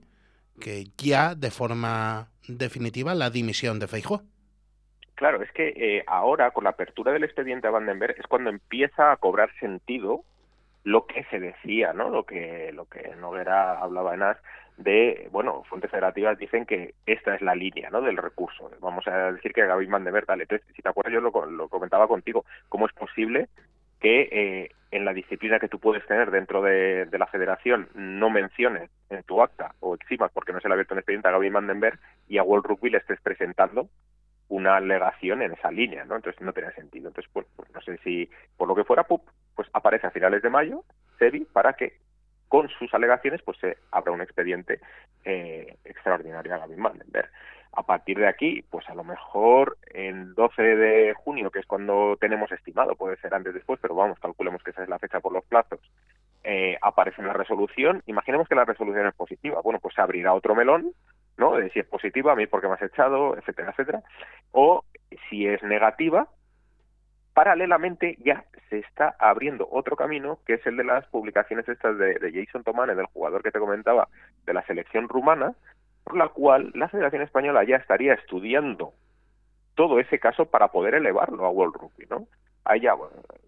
que 0.59 0.85
ya 0.97 1.35
de 1.35 1.51
forma 1.51 2.29
definitiva 2.47 3.15
la 3.15 3.29
dimisión 3.29 3.79
de 3.79 3.87
Feijóo. 3.87 4.23
Claro, 5.15 5.41
es 5.41 5.51
que 5.51 5.73
eh, 5.75 6.03
ahora 6.05 6.51
con 6.51 6.65
la 6.65 6.71
apertura 6.71 7.11
del 7.11 7.23
expediente 7.23 7.67
a 7.67 7.71
Vandenberg 7.71 8.15
es 8.19 8.27
cuando 8.27 8.49
empieza 8.49 9.11
a 9.11 9.17
cobrar 9.17 9.49
sentido 9.59 10.23
lo 10.83 11.07
que 11.07 11.23
se 11.25 11.39
decía, 11.39 11.93
¿no? 11.93 12.09
Lo 12.09 12.23
que 12.25 12.71
lo 12.71 12.85
que 12.85 13.15
Noguera 13.19 13.79
hablaba 13.79 14.13
en 14.13 14.23
AS 14.23 14.37
de, 14.77 15.27
bueno, 15.31 15.63
fuentes 15.67 15.89
federativas 15.89 16.37
dicen 16.37 16.65
que 16.65 16.93
esta 17.07 17.35
es 17.35 17.41
la 17.41 17.55
línea, 17.55 17.89
¿no? 17.89 18.01
Del 18.01 18.17
recurso. 18.17 18.69
Vamos 18.79 19.07
a 19.07 19.31
decir 19.31 19.53
que 19.53 19.65
Gaby 19.65 19.87
Mandever, 19.87 20.25
tal. 20.25 20.41
Entonces, 20.41 20.67
si 20.75 20.83
te 20.83 20.89
acuerdas, 20.89 21.13
yo 21.13 21.19
lo, 21.19 21.31
lo 21.47 21.67
comentaba 21.67 22.07
contigo, 22.07 22.45
cómo 22.69 22.85
es 22.85 22.93
posible 22.93 23.49
que 23.99 24.29
eh, 24.31 24.71
en 24.91 25.05
la 25.05 25.13
disciplina 25.13 25.59
que 25.59 25.67
tú 25.67 25.79
puedes 25.79 26.05
tener 26.05 26.31
dentro 26.31 26.61
de, 26.61 27.07
la 27.11 27.27
federación 27.27 27.89
no 27.93 28.29
menciones 28.29 28.89
en 29.09 29.23
tu 29.23 29.41
acta 29.41 29.73
o 29.79 29.95
eximas 29.95 30.31
porque 30.31 30.53
no 30.53 30.59
se 30.59 30.67
le 30.67 30.73
ha 30.73 30.75
abierto 30.75 30.93
un 30.93 30.99
expediente 30.99 31.27
a 31.27 31.31
Gaby 31.31 31.49
Mandenberg 31.49 31.99
y 32.27 32.37
a 32.37 32.43
World 32.43 32.65
Rugby 32.65 32.91
le 32.91 32.99
estés 32.99 33.19
presentando 33.21 33.89
una 34.49 34.77
alegación 34.77 35.41
en 35.41 35.51
esa 35.51 35.71
línea, 35.71 36.05
¿no? 36.05 36.15
Entonces 36.15 36.41
no 36.41 36.53
tenía 36.53 36.71
sentido. 36.71 37.09
Entonces, 37.09 37.29
pues, 37.33 37.45
pues 37.55 37.69
no 37.73 37.81
sé 37.81 37.97
si 37.97 38.29
por 38.55 38.67
lo 38.67 38.75
que 38.75 38.85
fuera, 38.85 39.03
pues 39.03 39.69
aparece 39.73 40.07
a 40.07 40.11
finales 40.11 40.41
de 40.41 40.49
mayo 40.49 40.83
SEBI 41.19 41.45
para 41.51 41.73
que 41.73 41.97
con 42.47 42.69
sus 42.69 42.93
alegaciones 42.93 43.41
pues 43.43 43.57
se 43.59 43.77
abra 43.91 44.11
un 44.11 44.21
expediente 44.21 44.79
eh, 45.25 45.77
extraordinario 45.85 46.53
a 46.53 46.59
Gavin 46.59 46.81
Vandenberg. 46.81 47.29
A 47.73 47.83
partir 47.83 48.17
de 48.17 48.27
aquí, 48.27 48.63
pues 48.69 48.89
a 48.89 48.95
lo 48.95 49.03
mejor 49.03 49.77
en 49.93 50.33
12 50.33 50.61
de 50.61 51.13
junio, 51.13 51.51
que 51.51 51.59
es 51.59 51.65
cuando 51.65 52.17
tenemos 52.19 52.51
estimado, 52.51 52.95
puede 52.95 53.17
ser 53.17 53.33
antes 53.33 53.51
o 53.51 53.53
después, 53.53 53.79
pero 53.81 53.93
vamos, 53.93 54.19
calculemos 54.19 54.63
que 54.63 54.71
esa 54.71 54.83
es 54.83 54.89
la 54.89 54.97
fecha 54.97 55.19
por 55.19 55.33
los 55.33 55.45
plazos, 55.45 55.79
eh, 56.43 56.77
aparece 56.81 57.21
una 57.21 57.33
resolución. 57.33 58.01
Imaginemos 58.07 58.47
que 58.47 58.55
la 58.55 58.65
resolución 58.65 59.05
es 59.05 59.13
positiva. 59.13 59.61
Bueno, 59.61 59.79
pues 59.79 59.93
se 59.93 60.01
abrirá 60.01 60.33
otro 60.33 60.55
melón 60.55 60.93
¿no? 61.37 61.55
De 61.55 61.69
si 61.69 61.79
es 61.79 61.85
positiva, 61.85 62.33
a 62.33 62.35
mí 62.35 62.47
porque 62.47 62.67
me 62.67 62.73
has 62.73 62.81
echado, 62.81 63.37
etcétera, 63.37 63.71
etcétera. 63.71 64.03
O 64.51 64.83
si 65.29 65.47
es 65.47 65.61
negativa, 65.63 66.27
paralelamente 67.33 68.17
ya 68.19 68.43
se 68.69 68.79
está 68.79 69.15
abriendo 69.19 69.67
otro 69.71 69.95
camino, 69.95 70.39
que 70.45 70.55
es 70.55 70.65
el 70.65 70.77
de 70.77 70.83
las 70.83 71.05
publicaciones 71.07 71.67
estas 71.67 71.97
de, 71.97 72.31
Jason 72.33 72.63
Tomane, 72.63 72.95
del 72.95 73.05
jugador 73.07 73.43
que 73.43 73.51
te 73.51 73.59
comentaba, 73.59 74.07
de 74.45 74.53
la 74.53 74.65
selección 74.65 75.09
rumana, 75.09 75.53
por 76.03 76.17
la 76.17 76.29
cual 76.29 76.71
la 76.75 76.89
Federación 76.89 77.21
Española 77.21 77.63
ya 77.63 77.77
estaría 77.77 78.13
estudiando 78.13 78.93
todo 79.75 79.99
ese 79.99 80.19
caso 80.19 80.45
para 80.45 80.69
poder 80.69 80.95
elevarlo 80.95 81.45
a 81.45 81.49
World 81.49 81.75
Rugby, 81.75 82.05
¿no? 82.09 82.27
allá, 82.67 82.93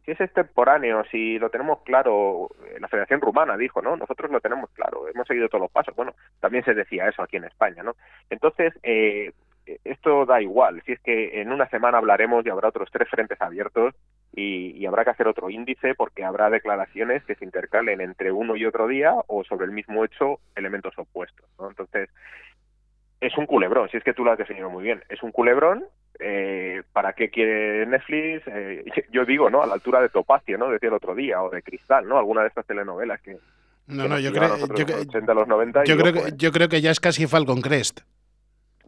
si 0.06 0.12
es 0.12 0.22
extemporáneo, 0.22 1.04
si 1.12 1.38
lo 1.38 1.50
tenemos 1.50 1.82
claro, 1.82 2.50
la 2.80 2.88
Federación 2.88 3.22
Rumana 3.22 3.58
dijo, 3.58 3.82
¿no? 3.82 3.98
Nosotros 3.98 4.32
lo 4.32 4.40
tenemos 4.40 4.70
claro, 4.72 5.08
hemos 5.08 5.28
seguido 5.28 5.50
todos 5.50 5.64
los 5.64 5.72
pasos. 5.72 5.96
Bueno, 5.96 6.14
también 6.40 6.64
se 6.64 6.74
decía 6.74 7.08
eso 7.08 7.22
aquí 7.22 7.38
en 7.38 7.44
España, 7.44 7.84
¿no? 7.84 7.96
Entonces, 8.30 8.74
eh, 8.84 9.34
esto 9.84 10.26
da 10.26 10.42
igual, 10.42 10.82
si 10.86 10.94
es 10.94 11.00
que 11.02 11.42
en 11.42 11.52
una 11.52 11.68
semana 11.70 11.98
hablaremos 11.98 12.46
y 12.46 12.50
habrá 12.50 12.70
otros 12.70 12.90
tres 12.92 13.10
frentes 13.10 13.40
abiertos 13.42 13.94
y, 14.34 14.86
habrá 14.86 15.04
que 15.04 15.12
hacer 15.12 15.28
otro 15.28 15.50
índice 15.50 15.94
porque 15.96 16.24
habrá 16.24 16.50
declaraciones 16.50 17.24
que 17.26 17.36
se 17.36 17.46
intercalen 17.46 18.02
entre 18.02 18.32
uno 18.32 18.56
y 18.56 18.66
otro 18.66 18.88
día 18.88 19.14
o 19.28 19.44
sobre 19.44 19.66
el 19.66 19.72
mismo 19.72 20.04
hecho 20.04 20.40
elementos 20.56 20.98
opuestos. 20.98 21.46
¿no? 21.60 21.70
Entonces, 21.70 22.10
es 23.22 23.38
un 23.38 23.46
culebrón, 23.46 23.90
si 23.90 23.98
es 23.98 24.04
que 24.04 24.14
tú 24.14 24.24
lo 24.24 24.32
has 24.32 24.38
definido 24.38 24.70
muy 24.70 24.84
bien, 24.84 25.04
es 25.10 25.22
un 25.22 25.32
culebrón. 25.32 25.86
Eh, 26.22 26.84
¿Para 26.92 27.14
qué 27.14 27.30
quiere 27.30 27.86
Netflix? 27.86 28.44
Eh, 28.48 28.84
yo 29.12 29.24
digo, 29.26 29.50
¿no? 29.50 29.62
A 29.62 29.68
la 29.68 29.76
altura 29.76 30.02
de 30.02 30.10
Topacio, 30.10 30.58
¿no? 30.58 30.70
Decía 30.70 30.90
el 30.90 30.96
otro 30.96 31.16
día, 31.16 31.42
o 31.42 31.50
de 31.50 31.62
Cristal, 31.62 32.08
¿no? 32.08 32.18
Alguna 32.18 32.42
de 32.42 32.50
estas 32.50 32.66
telenovelas 32.66 33.22
que. 33.22 33.38
No, 33.88 34.08
no, 34.08 34.20
yo 34.20 34.32
creo, 34.34 34.58
yo, 34.58 35.34
los 35.34 35.48
90 35.48 35.86
yo, 35.86 35.98
creo 35.98 36.14
que, 36.14 36.20
¿eh? 36.20 36.34
yo 36.36 36.52
creo 36.52 36.68
que 36.68 36.82
ya 36.82 36.92
es 36.92 37.00
casi 37.00 37.26
Falcon 37.26 37.62
Crest 37.62 38.02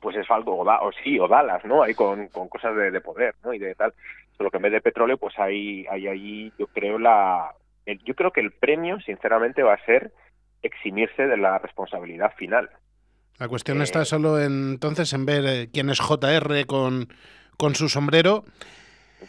pues 0.01 0.17
es 0.17 0.29
algo, 0.29 0.59
o, 0.59 0.91
sí, 1.03 1.19
o 1.19 1.27
Dallas, 1.27 1.63
¿no? 1.63 1.83
Ahí 1.83 1.93
con, 1.93 2.27
con 2.27 2.49
cosas 2.49 2.75
de, 2.75 2.99
poder, 3.01 3.35
¿no? 3.43 3.53
Y 3.53 3.59
de 3.59 3.75
tal. 3.75 3.93
Solo 4.35 4.49
que 4.49 4.57
en 4.57 4.63
vez 4.63 4.71
de 4.73 4.81
petróleo, 4.81 5.17
pues 5.17 5.37
hay, 5.37 5.85
hay 5.89 6.07
ahí, 6.07 6.53
yo 6.57 6.67
creo, 6.67 6.97
la. 6.97 7.53
yo 7.85 8.15
creo 8.15 8.31
que 8.31 8.41
el 8.41 8.51
premio, 8.51 8.99
sinceramente, 9.01 9.63
va 9.63 9.75
a 9.75 9.85
ser 9.85 10.11
eximirse 10.63 11.27
de 11.27 11.37
la 11.37 11.59
responsabilidad 11.59 12.33
final. 12.35 12.69
La 13.37 13.47
cuestión 13.47 13.79
eh, 13.79 13.83
está 13.83 14.03
solo 14.03 14.39
entonces 14.39 15.13
en 15.13 15.25
ver 15.25 15.45
eh, 15.45 15.69
quién 15.71 15.89
es 15.89 15.99
JR 15.99 16.65
con, 16.65 17.07
con 17.57 17.75
su 17.75 17.87
sombrero. 17.87 18.43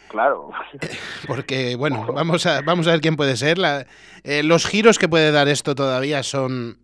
Claro. 0.07 0.49
Porque, 1.27 1.75
bueno, 1.75 2.07
vamos 2.13 2.45
a, 2.45 2.61
vamos 2.61 2.87
a 2.87 2.91
ver 2.91 3.01
quién 3.01 3.15
puede 3.15 3.37
ser. 3.37 3.57
La, 3.59 3.85
eh, 4.23 4.41
los 4.41 4.65
giros 4.65 4.97
que 4.97 5.07
puede 5.07 5.31
dar 5.31 5.47
esto 5.47 5.75
todavía 5.75 6.23
son 6.23 6.82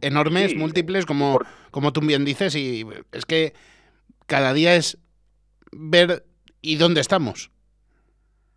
enormes, 0.00 0.56
múltiples, 0.56 1.06
como, 1.06 1.38
como 1.70 1.92
tú 1.92 2.00
bien 2.00 2.24
dices, 2.24 2.54
y 2.56 2.86
es 3.12 3.26
que 3.26 3.52
cada 4.26 4.52
día 4.52 4.74
es 4.74 4.98
ver 5.72 6.24
y 6.60 6.76
dónde 6.76 7.00
estamos. 7.00 7.50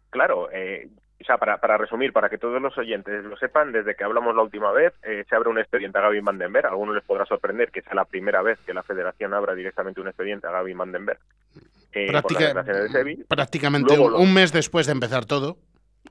Claro, 0.09 0.49
eh, 0.51 0.89
o 1.23 1.25
sea, 1.25 1.37
para, 1.37 1.57
para 1.57 1.77
resumir, 1.77 2.11
para 2.11 2.29
que 2.29 2.37
todos 2.37 2.61
los 2.61 2.77
oyentes 2.77 3.23
lo 3.23 3.37
sepan, 3.37 3.71
desde 3.71 3.95
que 3.95 4.03
hablamos 4.03 4.35
la 4.35 4.43
última 4.43 4.71
vez, 4.71 4.93
eh, 5.03 5.23
se 5.27 5.35
abre 5.35 5.49
un 5.49 5.57
expediente 5.57 5.97
a 5.97 6.01
Gaby 6.01 6.19
Vandenberg. 6.19 6.65
A 6.65 6.69
algunos 6.69 6.95
les 6.95 7.03
podrá 7.03 7.25
sorprender 7.25 7.71
que 7.71 7.81
sea 7.81 7.95
la 7.95 8.05
primera 8.05 8.41
vez 8.41 8.59
que 8.65 8.73
la 8.73 8.83
federación 8.83 9.33
abra 9.33 9.55
directamente 9.55 10.01
un 10.01 10.07
expediente 10.07 10.47
a 10.47 10.51
Gaby 10.51 10.73
Vandenberg. 10.73 11.19
Eh, 11.93 12.11
prácticamente 13.27 13.97
un, 13.97 14.33
mes 14.33 14.51
después 14.51 14.85
de 14.85 14.91
empezar 14.91 15.25
todo, 15.25 15.57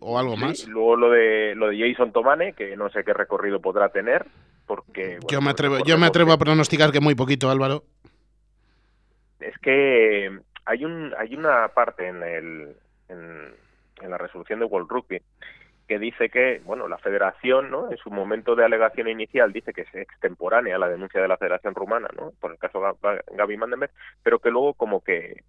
o 0.01 0.19
algo 0.19 0.37
más. 0.37 0.67
Luego 0.67 0.97
lo 0.97 1.11
de, 1.11 1.55
lo 1.57 1.69
de 1.69 1.79
Jason 1.79 2.13
Tomane, 2.13 2.55
que 2.55 2.77
no 2.77 2.89
sé 2.91 3.05
qué 3.05 3.13
recorrido 3.13 3.61
podrá 3.61 3.91
tener 3.91 4.25
porque... 4.67 5.19
yo 5.29 5.41
me 5.41 5.51
atrevo, 5.51 5.79
yo 5.85 5.99
me 5.99 6.07
atrevo 6.07 6.33
a 6.33 6.39
pronosticar 6.39 6.93
que 6.93 7.01
muy 7.01 7.15
poquito, 7.15 7.51
Álvaro. 7.51 7.85
Es 9.41 9.57
que 9.59 10.41
hay, 10.65 10.85
un, 10.85 11.15
hay 11.19 11.35
una 11.35 11.69
parte 11.69 12.09
en, 12.09 12.23
el, 12.23 12.77
en, 13.09 14.11
la 14.11 14.19
resolución 14.19 14.61
de 14.61 14.67
World 14.67 14.91
Rugby 14.91 15.21
que 15.89 15.99
dice 15.99 16.29
que, 16.29 16.61
bueno, 16.65 16.89
la 16.89 16.99
federación, 16.99 17.71
¿no? 17.71 17.91
En 17.91 17.97
su 17.99 18.11
momento 18.11 18.55
de 18.55 18.65
alegación 18.65 19.09
inicial 19.09 19.53
dice 19.53 19.73
que 19.73 19.83
es 19.83 19.95
extemporánea 19.95 20.79
la 20.79 20.89
denuncia 20.89 21.21
de 21.21 21.29
la 21.29 21.37
federación 21.37 21.75
rumana, 21.75 22.09
¿no? 22.17 22.33
Por 22.41 22.53
el 22.53 22.59
caso 22.59 22.81
Gaby 23.33 23.57
Mandenberg, 23.57 23.93
pero 24.23 24.39
que 24.39 24.51
luego 24.51 24.75
como 24.75 25.03
que, 25.03 25.43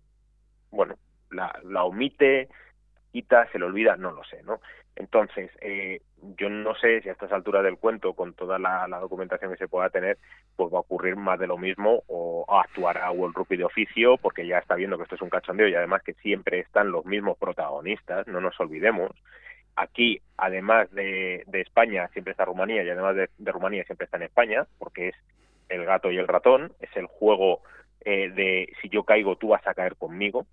bueno, 0.71 0.95
la, 1.30 1.58
la 1.63 1.84
omite, 1.84 2.49
quita, 3.12 3.47
se 3.52 3.60
le 3.60 3.65
olvida, 3.65 3.95
no 3.95 4.12
lo 4.12 4.23
sé, 4.23 4.41
¿no? 4.43 4.60
Entonces, 4.95 5.49
eh, 5.62 6.01
yo 6.38 6.49
no 6.49 6.75
sé 6.75 7.01
si 7.01 7.10
a 7.10 7.13
estas 7.13 7.32
alturas 7.32 7.63
del 7.63 7.77
cuento, 7.77 8.13
con 8.13 8.34
toda 8.34 8.60
la, 8.60 8.88
documentación 8.99 9.51
que 9.51 9.58
se 9.58 9.67
pueda 9.67 9.89
tener, 9.89 10.17
pues 10.56 10.71
va 10.73 10.77
a 10.77 10.82
ocurrir 10.82 11.15
más 11.15 11.39
de 11.39 11.47
lo 11.47 11.58
mismo 11.58 12.03
o 12.08 12.45
actuará 12.47 13.10
World 13.12 13.36
Rugby 13.36 13.58
de 13.58 13.63
oficio, 13.65 14.17
porque 14.17 14.45
ya 14.45 14.60
está 14.60 14.75
viendo 14.75 14.97
que 14.97 15.03
esto 15.03 15.15
es 15.15 15.21
un 15.21 15.29
cachondeo 15.29 15.67
y 15.67 15.75
además 15.75 16.03
que 16.03 16.13
siempre 16.15 16.60
están 16.60 16.91
los 16.91 17.06
mismos 17.06 17.38
protagonistas, 17.38 18.27
no 18.27 18.39
nos 18.39 18.60
olvidemos. 18.60 19.12
Aquí, 19.75 20.21
además 20.38 20.91
de, 20.91 21.43
España, 21.51 22.08
siempre 22.10 22.32
está 22.32 22.45
Rumanía 22.45 22.84
y 22.84 22.89
además 22.89 23.15
de, 23.15 23.51
Rumanía 23.51 23.84
siempre 23.86 24.06
está 24.06 24.17
en 24.17 24.23
España, 24.23 24.67
porque 24.77 25.10
es 25.10 25.15
el 25.69 25.86
gato 25.86 26.12
y 26.12 26.17
el 26.17 26.27
ratón, 26.27 26.73
es 26.79 26.95
el 26.95 27.08
juego 27.08 27.62
eh, 28.06 28.29
de 28.29 28.71
si 28.82 28.89
yo 28.89 29.03
caigo 29.03 29.36
tú 29.38 29.49
vas 29.49 29.65
a 29.65 29.73
caer 29.73 29.95
conmigo, 29.95 30.45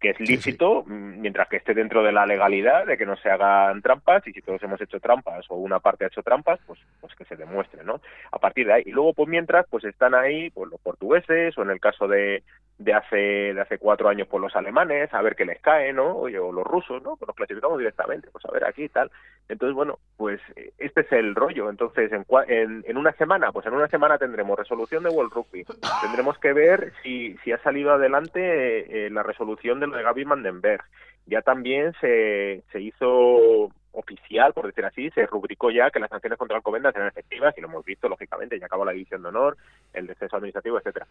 que 0.00 0.10
es 0.10 0.20
lícito 0.20 0.84
mientras 0.86 1.48
que 1.48 1.56
esté 1.56 1.74
dentro 1.74 2.02
de 2.02 2.12
la 2.12 2.26
legalidad 2.26 2.86
de 2.86 2.96
que 2.96 3.06
no 3.06 3.16
se 3.16 3.30
hagan 3.30 3.82
trampas 3.82 4.26
y 4.26 4.32
si 4.32 4.42
todos 4.42 4.62
hemos 4.62 4.80
hecho 4.80 5.00
trampas 5.00 5.44
o 5.48 5.56
una 5.56 5.80
parte 5.80 6.04
ha 6.04 6.08
hecho 6.08 6.22
trampas 6.22 6.60
pues 6.66 6.78
pues 7.00 7.14
que 7.16 7.24
se 7.24 7.36
demuestre 7.36 7.82
no 7.84 8.00
a 8.30 8.38
partir 8.38 8.66
de 8.66 8.74
ahí. 8.74 8.82
Y 8.86 8.92
luego 8.92 9.12
pues 9.14 9.28
mientras 9.28 9.66
pues 9.68 9.84
están 9.84 10.14
ahí 10.14 10.50
pues 10.50 10.70
los 10.70 10.80
portugueses 10.80 11.56
o 11.58 11.62
en 11.62 11.70
el 11.70 11.80
caso 11.80 12.06
de 12.06 12.42
de 12.78 12.94
hace 12.94 13.16
de 13.16 13.60
hace 13.60 13.78
cuatro 13.78 14.08
años 14.08 14.28
por 14.28 14.40
los 14.40 14.54
alemanes 14.54 15.12
a 15.12 15.20
ver 15.20 15.34
qué 15.34 15.44
les 15.44 15.60
cae 15.60 15.92
no 15.92 16.16
o 16.16 16.28
los 16.28 16.64
rusos 16.64 17.02
no 17.02 17.16
pues 17.16 17.26
los 17.26 17.36
clasificamos 17.36 17.76
directamente 17.76 18.28
pues 18.30 18.44
a 18.44 18.52
ver 18.52 18.64
aquí 18.64 18.84
y 18.84 18.88
tal. 18.88 19.10
Entonces 19.48 19.74
bueno 19.74 19.98
pues 20.16 20.40
este 20.78 21.00
es 21.00 21.12
el 21.12 21.34
rollo. 21.34 21.70
Entonces 21.70 22.12
en, 22.12 22.24
en, 22.48 22.84
en 22.86 22.96
una 22.96 23.12
semana 23.12 23.50
pues 23.52 23.66
en 23.66 23.74
una 23.74 23.88
semana 23.88 24.18
tendremos 24.18 24.58
resolución 24.58 25.02
de 25.02 25.10
World 25.10 25.32
Rugby. 25.32 25.64
Tendremos 26.02 26.38
que 26.38 26.52
ver 26.52 26.92
si 27.02 27.36
si 27.44 27.52
ha 27.52 27.58
salido 27.58 27.92
adelante 27.92 29.06
eh, 29.06 29.10
la 29.10 29.22
resolución 29.22 29.80
de 29.80 29.88
lo 29.88 29.96
de 29.96 30.02
Gaby 30.04 30.24
Mandenberg. 30.24 30.84
Ya 31.26 31.42
también 31.42 31.92
se 32.00 32.62
se 32.70 32.80
hizo 32.80 33.70
oficial, 33.92 34.52
por 34.52 34.66
decir 34.66 34.84
así, 34.84 35.10
se 35.10 35.26
rubricó 35.26 35.70
ya 35.70 35.90
que 35.90 35.98
las 35.98 36.10
sanciones 36.10 36.38
contra 36.38 36.56
Alcobendas 36.56 36.94
eran 36.94 37.08
efectivas 37.08 37.56
y 37.56 37.60
lo 37.60 37.68
hemos 37.68 37.84
visto, 37.84 38.08
lógicamente, 38.08 38.58
ya 38.58 38.66
acabó 38.66 38.84
la 38.84 38.92
división 38.92 39.22
de 39.22 39.28
honor, 39.28 39.56
el 39.92 40.06
descenso 40.06 40.36
administrativo, 40.36 40.78
etcétera. 40.78 41.06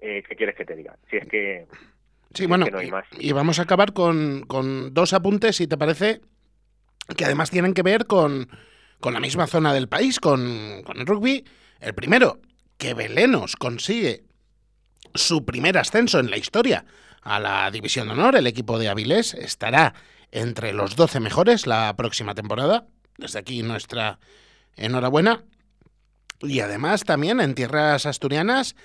Eh, 0.00 0.22
¿Qué 0.28 0.36
quieres 0.36 0.54
que 0.56 0.64
te 0.64 0.76
diga? 0.76 0.96
Si 1.10 1.16
es 1.16 1.26
que... 1.28 1.66
Sí, 2.34 2.46
bueno, 2.46 2.66
Y, 3.18 3.32
vamos 3.32 3.58
a 3.58 3.62
acabar 3.62 3.94
con, 3.94 4.44
con, 4.46 4.92
dos 4.92 5.14
apuntes, 5.14 5.56
si 5.56 5.66
te 5.66 5.78
parece, 5.78 6.20
que 7.16 7.24
además 7.24 7.50
tienen 7.50 7.72
que 7.72 7.82
ver 7.82 8.06
con, 8.06 8.50
con 9.00 9.14
la 9.14 9.20
misma 9.20 9.46
zona 9.46 9.72
del 9.72 9.88
país, 9.88 10.20
con, 10.20 10.82
con 10.84 10.98
el 10.98 11.06
rugby. 11.06 11.44
El 11.80 11.94
primero, 11.94 12.38
que 12.76 12.92
Belenos 12.92 13.56
consigue 13.56 14.24
su 15.14 15.46
primer 15.46 15.78
ascenso 15.78 16.20
en 16.20 16.30
la 16.30 16.36
historia 16.36 16.84
a 17.22 17.40
la 17.40 17.70
División 17.70 18.08
de 18.08 18.14
Honor. 18.14 18.36
El 18.36 18.46
equipo 18.46 18.78
de 18.78 18.88
Avilés 18.88 19.34
estará 19.34 19.94
entre 20.30 20.72
los 20.72 20.96
12 20.96 21.20
mejores 21.20 21.66
la 21.66 21.94
próxima 21.96 22.34
temporada. 22.34 22.86
Desde 23.16 23.38
aquí 23.38 23.62
nuestra 23.62 24.18
enhorabuena. 24.76 25.44
Y 26.40 26.60
además 26.60 27.04
también 27.04 27.40
en 27.40 27.54
tierras 27.54 28.06
asturianas, 28.06 28.76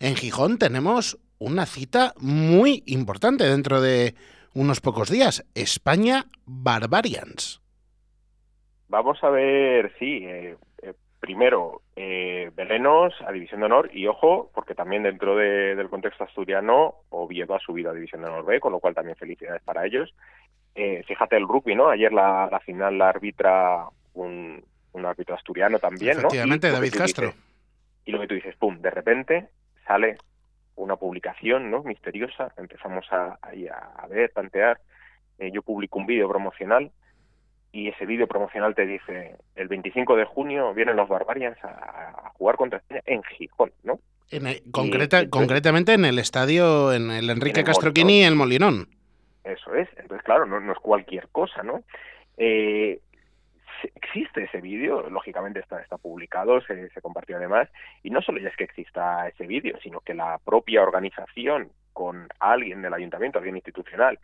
en 0.00 0.14
Gijón, 0.16 0.58
tenemos 0.58 1.18
una 1.38 1.66
cita 1.66 2.14
muy 2.18 2.82
importante 2.86 3.44
dentro 3.44 3.80
de 3.80 4.14
unos 4.54 4.80
pocos 4.80 5.10
días. 5.10 5.44
España 5.54 6.26
Barbarians. 6.46 7.60
Vamos 8.88 9.22
a 9.22 9.30
ver, 9.30 9.92
sí, 9.98 10.24
eh, 10.24 10.56
eh, 10.82 10.94
primero, 11.20 11.82
eh, 11.96 12.50
Belenos 12.54 13.14
a 13.26 13.32
División 13.32 13.60
de 13.60 13.66
Honor 13.66 13.90
y 13.92 14.06
ojo, 14.06 14.50
porque 14.54 14.74
también 14.74 15.02
dentro 15.02 15.36
del 15.36 15.88
contexto 15.88 16.24
asturiano, 16.24 16.94
Oviedo 17.10 17.54
ha 17.54 17.60
subido 17.60 17.90
a 17.90 17.94
División 17.94 18.22
de 18.22 18.28
Honor 18.28 18.44
B, 18.44 18.60
con 18.60 18.72
lo 18.72 18.80
cual 18.80 18.94
también 18.94 19.16
felicidades 19.16 19.62
para 19.62 19.84
ellos. 19.84 20.14
Eh, 20.74 21.02
fíjate 21.06 21.36
el 21.36 21.48
rugby, 21.48 21.74
¿no? 21.74 21.88
Ayer 21.88 22.12
la, 22.12 22.48
la 22.50 22.60
final 22.60 22.98
la 22.98 23.08
arbitra 23.08 23.88
un, 24.14 24.62
un 24.92 25.06
árbitro 25.06 25.34
asturiano 25.34 25.78
también, 25.78 26.16
¿no? 26.16 26.28
Efectivamente, 26.28 26.70
David 26.70 26.94
Castro. 26.96 27.32
y 28.04 28.12
lo 28.12 28.20
que 28.20 28.28
tú 28.28 28.34
dices, 28.34 28.54
pum, 28.56 28.78
de 28.80 28.90
repente 28.90 29.48
sale 29.86 30.18
una 30.76 30.96
publicación, 30.96 31.70
¿no? 31.70 31.82
Misteriosa, 31.82 32.52
empezamos 32.56 33.06
a, 33.10 33.38
a, 33.42 34.02
a 34.02 34.06
ver, 34.08 34.30
tantear. 34.32 34.78
Eh, 35.38 35.50
yo 35.52 35.62
publico 35.62 35.98
un 35.98 36.06
vídeo 36.06 36.28
promocional 36.28 36.90
y 37.72 37.88
ese 37.88 38.06
vídeo 38.06 38.26
promocional 38.26 38.74
te 38.74 38.86
dice 38.86 39.36
el 39.54 39.68
25 39.68 40.16
de 40.16 40.24
junio 40.24 40.72
vienen 40.72 40.96
los 40.96 41.08
Barbarians 41.08 41.58
a, 41.62 42.32
jugar 42.34 42.56
contra 42.56 42.78
España 42.78 43.02
en 43.04 43.22
Gijón, 43.22 43.72
¿no? 43.82 43.98
En 44.30 44.46
concreta, 44.70 45.28
concretamente 45.28 45.92
en 45.92 46.04
el 46.04 46.18
estadio, 46.18 46.92
en 46.92 47.10
el 47.10 47.30
Enrique 47.30 47.62
Castroquini, 47.64 48.24
el 48.24 48.34
Molinón. 48.34 48.88
Eso 49.44 49.74
es. 49.74 49.88
Entonces, 49.98 50.24
claro, 50.24 50.46
no, 50.46 50.58
no 50.58 50.72
es 50.72 50.78
cualquier 50.78 51.28
cosa, 51.28 51.62
¿no? 51.62 51.84
Eh, 52.36 53.00
existe 53.94 54.44
ese 54.44 54.60
vídeo, 54.60 55.08
lógicamente 55.10 55.60
está, 55.60 55.80
está 55.80 55.98
publicado, 55.98 56.60
se, 56.62 56.88
se 56.90 57.00
compartió 57.00 57.36
además, 57.36 57.68
y 58.02 58.10
no 58.10 58.22
solo 58.22 58.38
ya 58.40 58.48
es 58.48 58.56
que 58.56 58.64
exista 58.64 59.28
ese 59.28 59.46
vídeo, 59.46 59.78
sino 59.82 60.00
que 60.00 60.14
la 60.14 60.38
propia 60.44 60.82
organización 60.82 61.70
con 61.92 62.28
alguien 62.40 62.82
del 62.82 62.94
ayuntamiento, 62.94 63.38
alguien 63.38 63.56
institucional, 63.56 64.18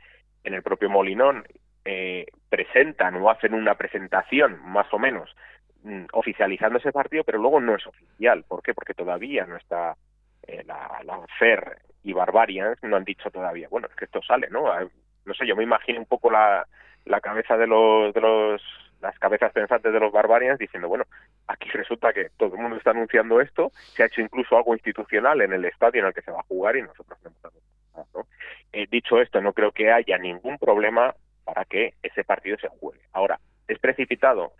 en 0.44 0.54
el 0.54 0.62
propio 0.62 0.90
Molinón, 0.90 1.44
eh, 1.84 2.26
presentan 2.48 3.16
o 3.16 3.30
hacen 3.30 3.54
una 3.54 3.74
presentación 3.74 4.60
más 4.62 4.86
o 4.92 4.98
menos 4.98 5.34
mm, 5.82 6.04
oficializando 6.12 6.78
ese 6.78 6.92
partido, 6.92 7.24
pero 7.24 7.38
luego 7.38 7.60
no 7.60 7.74
es 7.74 7.86
oficial. 7.86 8.44
¿Por 8.46 8.62
qué? 8.62 8.74
Porque 8.74 8.94
todavía 8.94 9.46
no 9.46 9.56
está 9.56 9.96
eh, 10.46 10.62
la, 10.64 11.00
la 11.04 11.26
FER 11.38 11.78
y 12.04 12.12
Barbarians 12.12 12.78
no 12.82 12.96
han 12.96 13.04
dicho 13.04 13.30
todavía, 13.30 13.68
bueno, 13.68 13.88
es 13.88 13.96
que 13.96 14.04
esto 14.04 14.20
sale, 14.22 14.48
¿no? 14.50 14.64
no 15.24 15.34
sé, 15.34 15.46
yo 15.46 15.56
me 15.56 15.62
imagino 15.62 16.00
un 16.00 16.06
poco 16.06 16.30
la, 16.30 16.66
la 17.04 17.20
cabeza 17.20 17.56
de 17.56 17.66
los, 17.66 18.12
de 18.12 18.20
los 18.20 18.62
las 19.02 19.18
cabezas 19.18 19.52
pensantes 19.52 19.92
de 19.92 20.00
los 20.00 20.12
Barbarians 20.12 20.58
diciendo, 20.58 20.88
bueno, 20.88 21.04
aquí 21.48 21.68
resulta 21.70 22.12
que 22.12 22.30
todo 22.36 22.54
el 22.54 22.62
mundo 22.62 22.76
está 22.76 22.90
anunciando 22.90 23.40
esto, 23.40 23.72
se 23.94 24.02
ha 24.02 24.06
hecho 24.06 24.20
incluso 24.20 24.56
algo 24.56 24.74
institucional 24.74 25.42
en 25.42 25.52
el 25.52 25.64
estadio 25.64 26.00
en 26.00 26.06
el 26.06 26.14
que 26.14 26.22
se 26.22 26.30
va 26.30 26.40
a 26.40 26.44
jugar 26.44 26.76
y 26.76 26.82
nosotros 26.82 27.18
no 27.22 27.30
hemos 27.30 28.14
¿no? 28.14 28.26
Eh, 28.72 28.86
dicho 28.90 29.20
esto, 29.20 29.40
no 29.40 29.52
creo 29.52 29.72
que 29.72 29.92
haya 29.92 30.16
ningún 30.18 30.56
problema 30.56 31.14
para 31.44 31.64
que 31.64 31.94
ese 32.02 32.24
partido 32.24 32.56
se 32.58 32.68
juegue. 32.68 33.00
Ahora, 33.12 33.40
¿es 33.68 33.78
precipitado? 33.78 34.52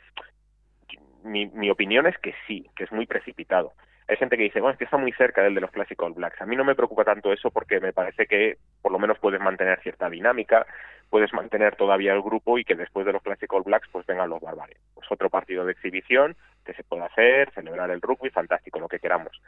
Mi 1.23 1.71
opinión 1.71 2.09
es 2.09 2.19
que 2.19 2.35
sí, 2.49 2.69
que 2.75 2.83
es 2.85 2.91
muy 2.91 3.07
precipitado 3.07 3.73
hay 4.13 4.19
gente 4.19 4.37
que 4.37 4.45
dice, 4.45 4.61
bueno, 4.61 4.73
es 4.73 4.79
que 4.79 4.85
está 4.85 4.99
muy 4.99 5.13
cerca 5.13 5.43
del 5.43 5.55
de 5.55 5.63
los 5.63 5.71
Classic 5.71 6.01
All 6.03 6.13
Blacks. 6.13 6.41
A 6.41 6.47
mí 6.47 6.55
no 6.55 6.65
me 6.65 6.75
preocupa 6.75 7.05
tanto 7.05 7.33
eso 7.33 7.51
porque 7.51 7.81
me 7.81 7.93
parece 7.93 8.27
que 8.27 8.59
por 8.83 8.93
lo 8.93 8.99
menos 8.99 9.19
puedes 9.19 9.41
mantener 9.41 9.81
cierta 9.81 10.11
dinámica, 10.11 10.67
puedes 11.09 11.33
mantener 11.33 11.77
todavía 11.77 12.13
el 12.13 12.23
grupo 12.23 12.59
y 12.59 12.65
que 12.65 12.75
después 12.75 13.07
de 13.07 13.13
los 13.13 13.23
Classic 13.23 13.51
All 13.53 13.63
Blacks 13.63 13.89
pues 13.91 14.07
vengan 14.07 14.29
los 14.29 14.41
Barbarians. 14.41 14.83
Pues 14.95 15.11
otro 15.11 15.31
partido 15.31 15.65
de 15.65 15.73
exhibición 15.73 16.37
que 16.65 16.75
se 16.75 16.85
puede 16.85 17.05
hacer, 17.05 17.51
celebrar 17.55 17.91
el 17.91 18.03
rugby, 18.03 18.29
fantástico, 18.31 18.79
lo 18.79 18.89
que 18.89 18.99
queramos. 18.99 19.41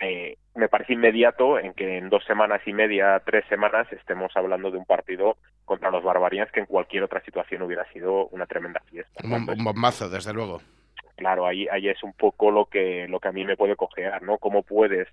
Eh, 0.00 0.36
me 0.54 0.68
parece 0.68 0.92
inmediato 0.92 1.58
en 1.58 1.74
que 1.74 1.98
en 1.98 2.08
dos 2.08 2.24
semanas 2.24 2.62
y 2.66 2.72
media, 2.72 3.20
tres 3.24 3.44
semanas, 3.48 3.92
estemos 3.92 4.30
hablando 4.36 4.70
de 4.70 4.78
un 4.78 4.84
partido 4.84 5.38
contra 5.64 5.90
los 5.90 6.04
Barbarians 6.04 6.52
que 6.52 6.60
en 6.60 6.66
cualquier 6.66 7.02
otra 7.02 7.20
situación 7.22 7.62
hubiera 7.62 7.84
sido 7.92 8.26
una 8.28 8.46
tremenda 8.46 8.80
fiesta. 8.90 9.22
Un 9.24 9.64
bombazo, 9.64 10.08
desde 10.08 10.32
luego 10.32 10.60
claro, 11.16 11.46
ahí, 11.46 11.66
ahí 11.70 11.88
es 11.88 12.02
un 12.02 12.12
poco 12.12 12.50
lo 12.50 12.66
que, 12.66 13.06
lo 13.08 13.20
que 13.20 13.28
a 13.28 13.32
mí 13.32 13.44
me 13.44 13.56
puede 13.56 13.76
cojear, 13.76 14.22
¿no? 14.22 14.38
¿Cómo 14.38 14.62
puedes 14.62 15.08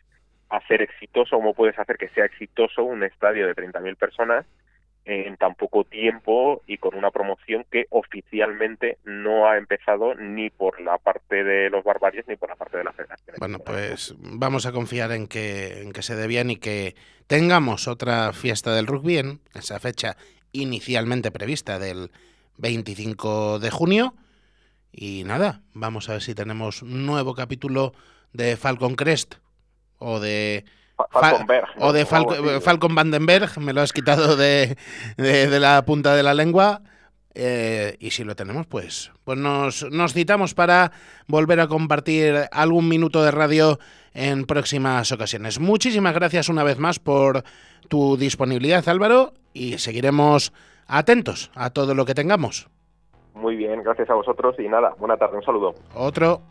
hacer 0.49 0.81
exitoso, 0.81 1.37
cómo 1.37 1.53
puedes 1.53 1.79
hacer 1.79 1.97
que 1.97 2.09
sea 2.09 2.25
exitoso 2.25 2.83
un 2.83 3.03
estadio 3.03 3.47
de 3.47 3.55
30.000 3.55 3.95
personas 3.95 4.45
en 5.05 5.35
tan 5.37 5.55
poco 5.55 5.83
tiempo 5.83 6.61
y 6.67 6.77
con 6.77 6.93
una 6.95 7.09
promoción 7.09 7.65
que 7.71 7.87
oficialmente 7.89 8.99
no 9.03 9.47
ha 9.47 9.57
empezado 9.57 10.13
ni 10.13 10.49
por 10.51 10.79
la 10.79 10.97
parte 10.99 11.43
de 11.43 11.69
los 11.69 11.83
barbarios 11.83 12.27
ni 12.27 12.35
por 12.35 12.49
la 12.49 12.55
parte 12.55 12.77
de 12.77 12.83
la 12.83 12.91
federación. 12.91 13.35
Bueno, 13.39 13.59
pues 13.59 14.13
vamos 14.19 14.67
a 14.67 14.71
confiar 14.71 15.11
en 15.11 15.27
que, 15.27 15.81
en 15.81 15.91
que 15.91 16.03
se 16.03 16.15
dé 16.15 16.27
bien 16.27 16.51
y 16.51 16.57
que 16.57 16.95
tengamos 17.25 17.87
otra 17.87 18.31
fiesta 18.33 18.75
del 18.75 18.85
rugby 18.85 19.17
en 19.17 19.39
esa 19.55 19.79
fecha 19.79 20.17
inicialmente 20.51 21.31
prevista 21.31 21.79
del 21.79 22.11
25 22.57 23.57
de 23.59 23.71
junio 23.71 24.13
y 24.91 25.23
nada, 25.23 25.61
vamos 25.73 26.09
a 26.09 26.13
ver 26.13 26.21
si 26.21 26.35
tenemos 26.35 26.81
un 26.81 27.05
nuevo 27.05 27.33
capítulo 27.33 27.93
de 28.33 28.57
Falcon 28.57 28.95
Crest 28.95 29.35
o 29.97 30.19
de 30.19 30.65
o 31.77 31.93
de 31.93 32.05
Falcon 32.05 32.95
Vandenberg, 32.95 33.59
me 33.59 33.73
lo 33.73 33.81
has 33.81 33.93
quitado 33.93 34.35
de, 34.35 34.77
de, 35.17 35.59
la 35.59 35.83
punta 35.83 36.15
de 36.15 36.23
la 36.23 36.33
lengua. 36.33 36.81
Eh, 37.33 37.95
y 37.99 38.11
si 38.11 38.25
lo 38.25 38.35
tenemos, 38.35 38.67
pues, 38.67 39.11
pues 39.23 39.37
nos, 39.37 39.89
nos 39.89 40.13
citamos 40.13 40.53
para 40.53 40.91
volver 41.27 41.61
a 41.61 41.67
compartir 41.67 42.49
algún 42.51 42.89
minuto 42.89 43.23
de 43.23 43.31
radio 43.31 43.79
en 44.13 44.45
próximas 44.45 45.11
ocasiones. 45.13 45.59
Muchísimas 45.59 46.13
gracias 46.13 46.49
una 46.49 46.63
vez 46.63 46.77
más 46.77 46.99
por 46.99 47.43
tu 47.87 48.17
disponibilidad, 48.17 48.87
Álvaro, 48.89 49.33
y 49.53 49.77
seguiremos 49.77 50.51
atentos 50.87 51.51
a 51.55 51.69
todo 51.69 51.95
lo 51.95 52.05
que 52.05 52.15
tengamos. 52.15 52.67
Muy 53.33 53.55
bien, 53.55 53.81
gracias 53.83 54.09
a 54.09 54.13
vosotros 54.13 54.55
y 54.59 54.67
nada, 54.67 54.93
buena 54.97 55.17
tarde, 55.17 55.37
un 55.37 55.43
saludo. 55.43 55.73
Otro. 55.95 56.41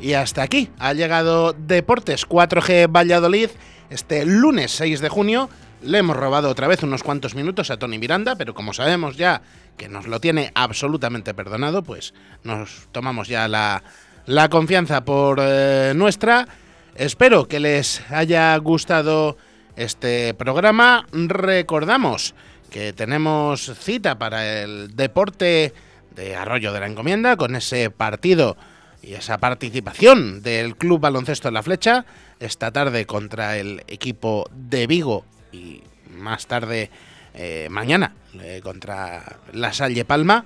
Y 0.00 0.14
hasta 0.14 0.42
aquí 0.42 0.70
ha 0.78 0.94
llegado 0.94 1.52
Deportes 1.52 2.26
4G 2.26 2.90
Valladolid 2.90 3.50
este 3.90 4.24
lunes 4.24 4.70
6 4.72 5.00
de 5.00 5.08
junio. 5.08 5.50
Le 5.82 5.98
hemos 5.98 6.16
robado 6.16 6.48
otra 6.48 6.68
vez 6.68 6.82
unos 6.82 7.02
cuantos 7.02 7.34
minutos 7.34 7.70
a 7.70 7.78
Tony 7.78 7.98
Miranda, 7.98 8.36
pero 8.36 8.54
como 8.54 8.72
sabemos 8.72 9.16
ya 9.16 9.42
que 9.76 9.88
nos 9.88 10.06
lo 10.06 10.20
tiene 10.20 10.52
absolutamente 10.54 11.34
perdonado, 11.34 11.82
pues 11.82 12.14
nos 12.44 12.88
tomamos 12.92 13.28
ya 13.28 13.46
la, 13.48 13.82
la 14.26 14.48
confianza 14.48 15.04
por 15.04 15.38
eh, 15.40 15.92
nuestra. 15.94 16.46
Espero 16.94 17.46
que 17.48 17.60
les 17.60 18.02
haya 18.10 18.56
gustado 18.58 19.36
este 19.76 20.34
programa. 20.34 21.06
Recordamos 21.12 22.34
que 22.70 22.92
tenemos 22.92 23.72
cita 23.78 24.18
para 24.18 24.62
el 24.62 24.94
deporte 24.96 25.72
de 26.14 26.36
Arroyo 26.36 26.72
de 26.72 26.80
la 26.80 26.86
Encomienda 26.86 27.36
con 27.36 27.56
ese 27.56 27.90
partido 27.90 28.56
y 29.02 29.14
esa 29.14 29.38
participación 29.38 30.42
del 30.42 30.76
Club 30.76 31.00
Baloncesto 31.00 31.48
de 31.48 31.52
la 31.52 31.62
Flecha 31.62 32.04
esta 32.38 32.70
tarde 32.70 33.06
contra 33.06 33.56
el 33.56 33.82
equipo 33.86 34.48
de 34.52 34.86
Vigo 34.86 35.24
y 35.52 35.82
más 36.10 36.46
tarde 36.46 36.90
eh, 37.34 37.68
mañana 37.70 38.14
eh, 38.40 38.60
contra 38.62 39.38
la 39.52 39.72
Salle 39.72 40.04
Palma 40.04 40.44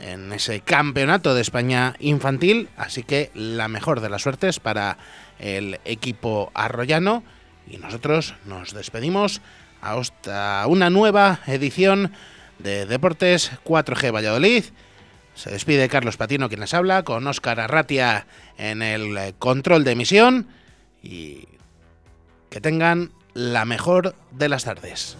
en 0.00 0.32
ese 0.32 0.60
campeonato 0.60 1.34
de 1.34 1.40
España 1.40 1.94
infantil. 1.98 2.68
Así 2.76 3.02
que 3.02 3.30
la 3.34 3.68
mejor 3.68 4.00
de 4.00 4.10
las 4.10 4.22
suertes 4.22 4.60
para 4.60 4.98
el 5.38 5.80
equipo 5.84 6.50
arroyano. 6.54 7.22
Y 7.66 7.78
nosotros 7.78 8.34
nos 8.44 8.72
despedimos 8.72 9.40
hasta 9.80 10.64
una 10.66 10.90
nueva 10.90 11.40
edición 11.46 12.12
de 12.58 12.86
Deportes 12.86 13.52
4G 13.64 14.12
Valladolid. 14.12 14.64
Se 15.34 15.50
despide 15.50 15.88
Carlos 15.88 16.16
Patino 16.16 16.48
quien 16.48 16.60
les 16.60 16.74
habla, 16.74 17.04
con 17.04 17.26
Óscar 17.26 17.60
Arratia 17.60 18.26
en 18.56 18.82
el 18.82 19.34
control 19.38 19.84
de 19.84 19.92
emisión. 19.92 20.48
Y 21.02 21.46
que 22.50 22.60
tengan 22.60 23.12
la 23.34 23.64
mejor 23.64 24.16
de 24.32 24.48
las 24.48 24.64
tardes. 24.64 25.16